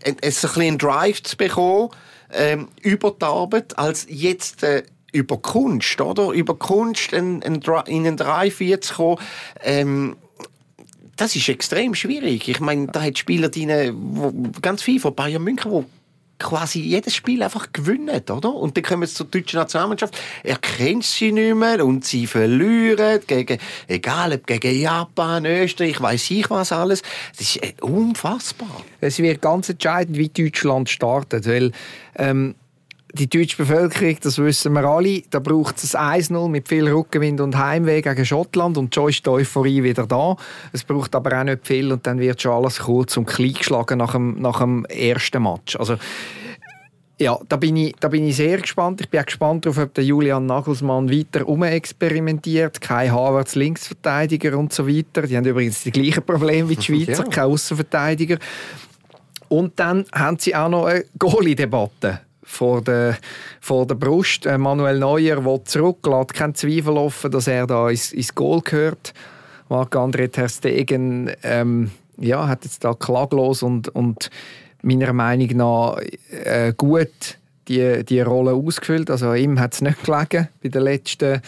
äh, 0.04 0.10
ein, 0.10 0.16
ein 0.22 0.60
einen 0.60 0.78
Drive 0.78 1.24
zu 1.24 1.36
bekommen, 1.36 1.90
ähm, 2.32 2.68
über 2.80 3.10
die 3.10 3.24
Arbeit, 3.24 3.76
als 3.76 4.06
jetzt, 4.08 4.62
äh, 4.62 4.84
über 5.12 5.38
Kunst, 5.38 6.00
oder? 6.00 6.30
Über 6.30 6.54
Kunst 6.54 7.12
in, 7.12 7.42
in, 7.42 7.60
in 7.86 8.06
einen 8.06 8.16
Drive 8.16 8.58
zu 8.80 8.94
kommen, 8.94 9.18
ähm, 9.62 10.16
das 11.16 11.36
ist 11.36 11.48
extrem 11.50 11.94
schwierig. 11.94 12.48
Ich 12.48 12.60
meine, 12.60 12.86
da 12.86 13.02
hat 13.02 13.18
Spieler 13.18 13.50
drin, 13.50 13.70
wo, 13.94 14.32
ganz 14.62 14.82
viel 14.82 14.98
von 14.98 15.14
Bayern 15.14 15.42
München, 15.42 15.70
wo 15.70 15.84
quasi 16.40 16.80
jedes 16.80 17.14
Spiel 17.14 17.42
einfach 17.42 17.72
gewinnen, 17.72 18.22
oder? 18.30 18.52
Und 18.54 18.76
dann 18.76 18.82
kommen 18.82 19.06
sie 19.06 19.14
zur 19.14 19.26
deutschen 19.26 19.58
Nationalmannschaft, 19.58 20.16
er 20.42 20.56
kennt 20.56 21.04
sie 21.04 21.30
nicht 21.30 21.54
mehr 21.54 21.84
und 21.84 22.04
sie 22.04 22.26
verlieren 22.26 23.20
gegen, 23.26 23.58
egal 23.86 24.32
ob 24.32 24.46
gegen 24.46 24.80
Japan, 24.80 25.44
Österreich, 25.44 26.00
weiß 26.00 26.30
ich 26.30 26.50
was 26.50 26.72
alles. 26.72 27.02
Das 27.36 27.54
ist 27.54 27.62
äh, 27.62 27.74
unfassbar. 27.82 28.82
Es 29.00 29.18
wird 29.18 29.42
ganz 29.42 29.68
entscheidend, 29.68 30.16
wie 30.16 30.30
Deutschland 30.30 30.88
startet, 30.88 31.46
weil 31.46 31.72
ähm, 32.16 32.54
die 33.14 33.28
deutsche 33.28 33.56
Bevölkerung, 33.56 34.16
das 34.22 34.38
wissen 34.38 34.72
wir 34.72 34.84
alle, 34.84 35.22
da 35.30 35.38
braucht 35.38 35.82
es 35.82 35.94
ein 35.94 36.22
1-0 36.22 36.48
mit 36.48 36.68
viel 36.68 36.88
Rückenwind 36.88 37.40
und 37.40 37.56
Heimweh 37.56 38.02
gegen 38.02 38.24
Schottland 38.24 38.78
und 38.78 38.94
schon 38.94 39.10
ist 39.10 39.26
die 39.26 39.30
Euphorie 39.30 39.82
wieder 39.82 40.06
da. 40.06 40.36
Es 40.72 40.84
braucht 40.84 41.14
aber 41.14 41.38
auch 41.38 41.44
nicht 41.44 41.66
viel 41.66 41.92
und 41.92 42.06
dann 42.06 42.18
wird 42.18 42.40
schon 42.40 42.52
alles 42.52 42.80
kurz 42.80 43.16
und 43.16 43.26
klein 43.26 43.54
geschlagen 43.54 43.98
nach 43.98 44.12
dem, 44.12 44.40
nach 44.40 44.60
dem 44.60 44.84
ersten 44.86 45.42
Match. 45.42 45.76
Also, 45.76 45.96
ja, 47.18 47.38
da 47.48 47.56
bin, 47.56 47.76
ich, 47.76 47.94
da 48.00 48.08
bin 48.08 48.26
ich 48.26 48.36
sehr 48.36 48.58
gespannt. 48.58 49.02
Ich 49.02 49.10
bin 49.10 49.20
auch 49.20 49.26
gespannt 49.26 49.66
darauf, 49.66 49.78
ob 49.78 49.92
der 49.92 50.04
Julian 50.04 50.46
Nagelsmann 50.46 51.10
weiter 51.10 51.44
experimentiert. 51.70 52.80
Kein 52.80 53.12
Havertz 53.12 53.56
Linksverteidiger 53.56 54.56
und 54.56 54.72
so 54.72 54.88
weiter. 54.88 55.22
Die 55.22 55.36
haben 55.36 55.44
übrigens 55.44 55.82
die 55.82 55.90
gleichen 55.90 56.24
Probleme 56.24 56.70
wie 56.70 56.76
die 56.76 56.82
Schweizer, 57.06 57.24
ja. 57.24 57.30
kein 57.30 57.44
Außenverteidiger. 57.44 58.38
Und 59.48 59.78
dann 59.78 60.06
haben 60.14 60.38
sie 60.38 60.54
auch 60.54 60.70
noch 60.70 60.86
eine 60.86 61.04
Goalie-Debatte 61.18 62.20
vor 62.50 62.82
der, 62.82 63.16
vor 63.60 63.86
der 63.86 63.94
Brust. 63.94 64.44
Äh, 64.44 64.58
Manuel 64.58 64.98
Neuer 64.98 65.44
will 65.44 65.62
zurück, 65.64 66.06
lässt 66.06 66.34
keinen 66.34 66.54
Zweifel 66.54 66.96
offen, 66.96 67.30
dass 67.30 67.46
er 67.46 67.66
da 67.66 67.88
ins, 67.88 68.12
ins 68.12 68.34
Goal 68.34 68.60
gehört. 68.60 69.14
Marc-André 69.68 70.30
Ter 70.30 70.48
Stegen 70.48 71.30
ähm, 71.42 71.90
ja, 72.18 72.48
hat 72.48 72.64
jetzt 72.64 72.84
da 72.84 72.92
klaglos 72.92 73.62
und, 73.62 73.88
und 73.88 74.30
meiner 74.82 75.12
Meinung 75.12 75.56
nach 75.56 75.98
äh, 76.44 76.74
gut 76.76 77.38
die, 77.68 78.04
die 78.04 78.20
Rolle 78.20 78.52
ausgefüllt. 78.52 79.10
Also 79.10 79.32
ihm 79.34 79.60
hat 79.60 79.74
es 79.74 79.80
nicht 79.80 80.02
gelegen 80.04 80.48
bei 80.62 80.68
den 80.68 80.82
letzten 80.82 81.40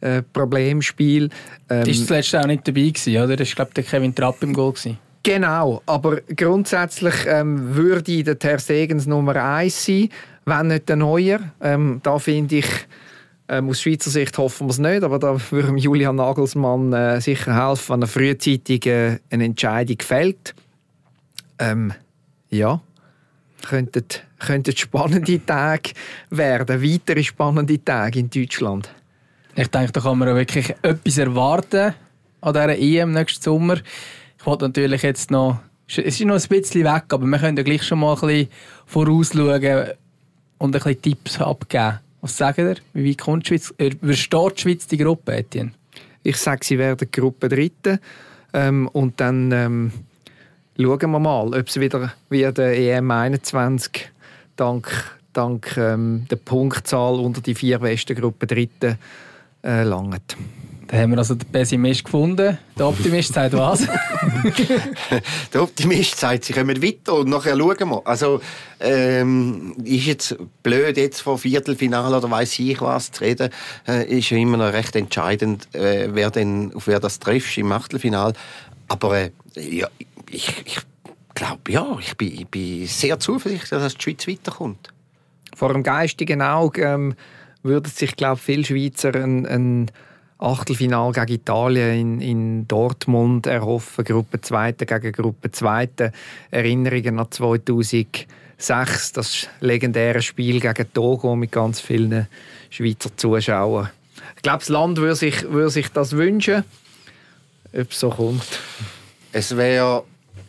äh, 0.00 0.22
Problemspiel. 0.22 1.30
Ähm, 1.70 1.86
ist 1.86 2.02
das 2.02 2.10
letzte 2.10 2.40
auch 2.40 2.46
nicht 2.46 2.66
dabei 2.66 2.88
gewesen, 2.88 3.16
oder? 3.16 3.36
Das 3.36 3.56
war 3.56 3.66
glaube 3.66 3.80
ich 3.80 3.86
Kevin 3.88 4.14
Trapp 4.14 4.42
im 4.42 4.52
Goal 4.52 4.72
gewesen. 4.72 4.98
Genau, 5.22 5.82
aber 5.86 6.20
grundsätzlich 6.36 7.14
ähm, 7.26 7.74
würde 7.74 8.24
der 8.24 8.38
Ter 8.38 8.58
Stegens 8.58 9.06
Nummer 9.06 9.36
1 9.36 9.84
sein 9.84 10.08
wenn 10.48 10.68
nicht 10.68 10.88
der 10.88 10.96
Neuer. 10.96 11.40
Ähm, 11.60 12.00
da 12.02 12.18
finde 12.18 12.56
ich, 12.56 12.66
ähm, 13.48 13.70
aus 13.70 13.80
Schweizer 13.80 14.10
Sicht 14.10 14.36
hoffen 14.36 14.66
wir 14.66 14.72
es 14.72 14.78
nicht, 14.78 15.02
aber 15.02 15.18
da 15.18 15.38
würde 15.50 15.74
Julian 15.76 16.16
Nagelsmann 16.16 16.92
äh, 16.92 17.20
sicher 17.20 17.54
helfen, 17.68 17.94
wenn 17.94 18.02
er 18.02 18.08
frühzeitig 18.08 18.86
äh, 18.86 19.18
eine 19.30 19.44
Entscheidung 19.44 19.96
fällt. 20.00 20.54
Ähm, 21.58 21.92
ja, 22.50 22.80
könnten, 23.66 24.04
könnten 24.38 24.76
spannende 24.76 25.44
Tage 25.44 25.90
werden, 26.30 26.82
weitere 26.82 27.22
spannende 27.22 27.82
Tage 27.82 28.18
in 28.18 28.30
Deutschland. 28.30 28.90
Ich 29.54 29.68
denke, 29.68 29.92
da 29.92 30.00
kann 30.00 30.18
man 30.18 30.34
wirklich 30.34 30.74
etwas 30.82 31.18
erwarten 31.18 31.94
an 32.40 32.52
dieser 32.52 32.78
EM 32.78 33.12
nächsten 33.12 33.42
Sommer. 33.42 33.78
Ich 34.38 34.46
wollte 34.46 34.66
natürlich 34.66 35.02
jetzt 35.02 35.30
noch, 35.30 35.58
es 35.88 35.98
ist 35.98 36.20
noch 36.20 36.40
ein 36.40 36.48
bisschen 36.48 36.84
weg, 36.84 37.04
aber 37.08 37.26
wir 37.26 37.38
können 37.38 37.56
ja 37.56 37.62
gleich 37.62 37.82
schon 37.82 37.98
mal 37.98 38.14
ein 38.14 38.20
bisschen 38.20 38.48
vorausschauen, 38.86 39.88
und 40.58 40.74
ein 40.74 40.82
bisschen 40.82 41.02
Tipps 41.02 41.40
abgeben. 41.40 42.00
Was 42.20 42.36
sagt 42.36 42.58
ihr? 42.58 42.76
Wie 42.92 43.14
kommt 43.14 43.44
die 43.44 43.48
Schweiz? 43.48 43.74
Äh, 43.78 43.90
wie 44.00 44.16
steht 44.16 44.58
die 44.58 44.60
Schweiz 44.60 44.86
die 44.86 44.98
Gruppe, 44.98 45.36
Etienne? 45.36 45.72
Ich 46.22 46.36
sage, 46.36 46.64
sie 46.64 46.78
werden 46.78 47.08
Gruppe 47.10 47.48
Dritte. 47.48 48.00
Ähm, 48.52 48.88
und 48.88 49.20
dann 49.20 49.52
ähm, 49.52 49.92
schauen 50.76 51.10
wir 51.10 51.18
mal, 51.18 51.46
ob 51.46 51.68
es 51.68 51.78
wieder 51.78 52.12
wie 52.30 52.50
der 52.52 52.76
EM 52.76 53.10
21 53.10 54.10
dank, 54.56 54.90
dank 55.32 55.76
ähm, 55.76 56.26
der 56.30 56.36
Punktzahl 56.36 57.14
unter 57.20 57.40
die 57.40 57.54
vier 57.54 57.78
besten 57.78 58.16
Gruppen 58.16 58.48
Dritten 58.48 58.98
äh, 59.62 59.84
langt. 59.84 60.36
Da 60.88 60.96
haben 60.96 61.10
wir 61.10 61.18
also 61.18 61.34
den 61.34 61.46
Pessimist 61.46 62.02
gefunden. 62.02 62.56
Der 62.78 62.86
Optimist 62.86 63.34
sagt 63.34 63.52
was? 63.52 63.86
der 65.52 65.62
Optimist 65.62 66.18
sagt, 66.18 66.44
sie 66.44 66.54
kommen 66.54 66.82
weiter 66.82 67.12
und 67.12 67.28
nachher 67.28 67.58
schauen 67.58 67.90
wir. 67.90 68.06
Also, 68.06 68.40
ähm, 68.80 69.76
ist 69.84 70.06
jetzt 70.06 70.36
blöd, 70.62 70.96
jetzt 70.96 71.20
vor 71.20 71.36
Viertelfinale 71.36 72.16
oder 72.16 72.30
weiß 72.30 72.58
ich 72.60 72.80
was 72.80 73.12
zu 73.12 73.22
reden, 73.22 73.50
äh, 73.86 74.06
ist 74.18 74.30
ja 74.30 74.38
immer 74.38 74.56
noch 74.56 74.72
recht 74.72 74.96
entscheidend, 74.96 75.68
äh, 75.74 76.08
wer 76.10 76.30
denn, 76.30 76.72
auf 76.74 76.86
wer 76.86 77.00
das 77.00 77.18
trifft 77.18 77.58
im 77.58 77.70
Achtelfinale. 77.70 78.32
Aber 78.88 79.18
äh, 79.18 79.30
ja, 79.56 79.88
ich, 80.30 80.48
ich 80.64 80.78
glaube, 81.34 81.70
ja, 81.70 81.98
ich 82.00 82.16
bin, 82.16 82.32
ich 82.32 82.46
bin 82.46 82.86
sehr 82.86 83.20
zuversichtlich, 83.20 83.68
dass 83.68 83.94
die 83.94 84.02
Schweiz 84.02 84.26
weiterkommt. 84.26 84.88
Vor 85.54 85.70
dem 85.74 85.82
geistigen 85.82 86.40
Auge 86.40 86.82
ähm, 86.82 87.14
würden 87.62 87.92
sich, 87.92 88.16
glaube 88.16 88.40
viele 88.40 88.64
Schweizer 88.64 89.14
ein, 89.14 89.44
ein 89.44 89.90
Achtelfinal 90.38 91.12
gegen 91.12 91.32
Italien 91.32 92.20
in, 92.20 92.20
in 92.20 92.68
Dortmund 92.68 93.46
erhoffen, 93.46 94.04
Gruppe 94.04 94.40
2 94.40 94.72
gegen 94.72 95.12
Gruppe 95.12 95.50
2. 95.50 96.12
Erinnerungen 96.50 97.18
an 97.18 97.30
2006, 97.30 98.26
das 99.12 99.48
legendäre 99.60 100.22
Spiel 100.22 100.60
gegen 100.60 100.92
Togo 100.92 101.34
mit 101.34 101.50
ganz 101.50 101.80
vielen 101.80 102.28
Schweizer 102.70 103.16
Zuschauern. 103.16 103.90
Ich 104.36 104.42
glaube, 104.42 104.58
das 104.58 104.68
Land 104.68 104.98
würde 104.98 105.16
sich, 105.16 105.42
würde 105.50 105.70
sich 105.70 105.88
das 105.88 106.12
wünschen, 106.12 106.62
ob 107.72 107.90
es 107.90 107.98
so 107.98 108.10
kommt. 108.10 108.60
Es 109.32 109.56
wäre 109.56 110.04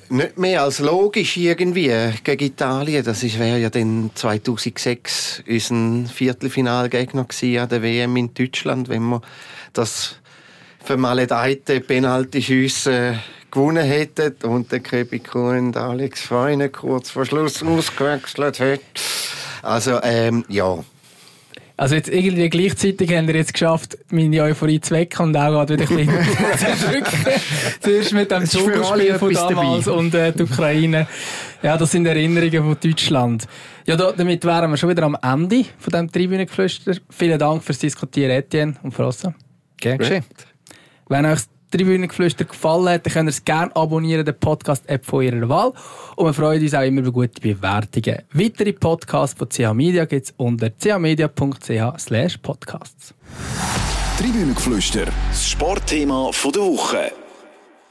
nicht 0.10 0.38
mehr 0.38 0.64
als 0.64 0.80
logisch 0.80 1.38
irgendwie 1.38 1.92
gegen 2.24 2.46
Italien. 2.46 3.04
Das 3.04 3.24
wäre 3.38 3.60
ja 3.60 3.70
dann 3.70 4.12
2006 4.16 5.44
unser 5.48 6.14
Viertelfinalgegner 6.14 7.28
an 7.62 7.70
der 7.70 7.84
WM 7.84 8.16
in 8.18 8.34
Deutschland, 8.34 8.90
wenn 8.90 9.04
wir 9.04 9.22
das 9.74 10.16
vermaledeite 10.84 11.82
Penalty-Schüsse 11.82 13.20
gewonnen 13.52 13.86
hätten 13.86 14.48
und 14.48 14.72
der 14.72 14.80
Kebiko 14.80 15.50
und 15.50 15.76
Alex 15.76 16.22
Feine 16.22 16.70
kurz 16.70 17.10
vor 17.12 17.26
Schluss 17.26 17.64
ausgewechselt 17.64 18.60
hätten. 18.60 18.86
Also, 19.62 20.00
ähm, 20.04 20.46
ja. 20.48 20.84
Also 21.80 21.96
jetzt 21.96 22.10
irgendwie 22.10 22.50
gleichzeitig 22.50 23.10
haben 23.16 23.26
wir 23.28 23.36
jetzt 23.36 23.54
geschafft, 23.54 23.98
meine 24.12 24.42
Euphorie 24.44 24.82
zu 24.82 24.94
wecken 24.94 25.28
und 25.28 25.38
auch 25.38 25.62
wieder 25.70 25.82
ein 25.82 25.88
bisschen 25.88 26.10
zu 26.78 26.88
drücken. 26.92 27.42
Zuerst 27.80 28.14
mit 28.14 28.30
dem 28.30 28.46
Superspiel 28.46 29.16
von 29.18 29.34
damals 29.34 29.86
dabei. 29.86 29.98
und 29.98 30.14
äh, 30.14 30.34
die 30.34 30.44
Ukraine. 30.44 31.08
Ja, 31.64 31.78
das 31.78 31.92
sind 31.92 32.06
Erinnerungen 32.06 32.66
von 32.66 32.78
Deutschland. 32.82 33.48
Ja, 33.86 33.96
da, 33.96 34.12
damit 34.12 34.44
wären 34.44 34.72
wir 34.72 34.76
schon 34.76 34.90
wieder 34.90 35.04
am 35.04 35.16
Ende 35.22 35.64
von 35.78 35.92
diesem 35.94 36.12
Tribünengeflüster. 36.12 36.98
Vielen 37.10 37.40
Dank 37.40 37.64
fürs 37.64 37.80
Diskutieren, 37.80 38.32
Etienne 38.32 38.74
und 38.84 38.92
Frossa. 38.92 39.34
Gern 39.78 40.00
geschehen. 40.00 40.26
Wenn 41.08 41.26
euch 41.28 41.40
Tribünengeflüster 41.72 42.46
gefallen 42.46 42.90
hat, 42.90 43.06
dann 43.06 43.14
könnt 43.14 43.28
ihr 43.28 43.32
es 43.32 43.46
gerne 43.46 43.76
abonnieren, 43.76 44.26
den 44.26 44.40
Podcast-App 44.40 45.06
von 45.06 45.24
ihrer 45.24 45.48
Wahl. 45.50 45.74
Und 46.16 46.26
wir 46.26 46.34
freuen 46.34 46.62
uns 46.62 46.74
auch 46.74 46.82
immer 46.82 47.02
über 47.02 47.12
gute 47.12 47.42
Bewertungen. 47.42 48.24
Weitere 48.34 48.74
Podcasts 48.74 49.38
von 49.38 49.50
CH 49.50 49.74
Media 49.74 50.06
gibt 50.06 50.28
es 50.28 50.34
unter 50.38 50.72
chmedia.ch 50.72 52.42
podcasts. 52.42 53.14
Tribünengeflüster, 54.18 55.06
das 55.30 55.50
Sportthema 55.50 56.32
der 56.44 56.62
Woche. 56.62 57.12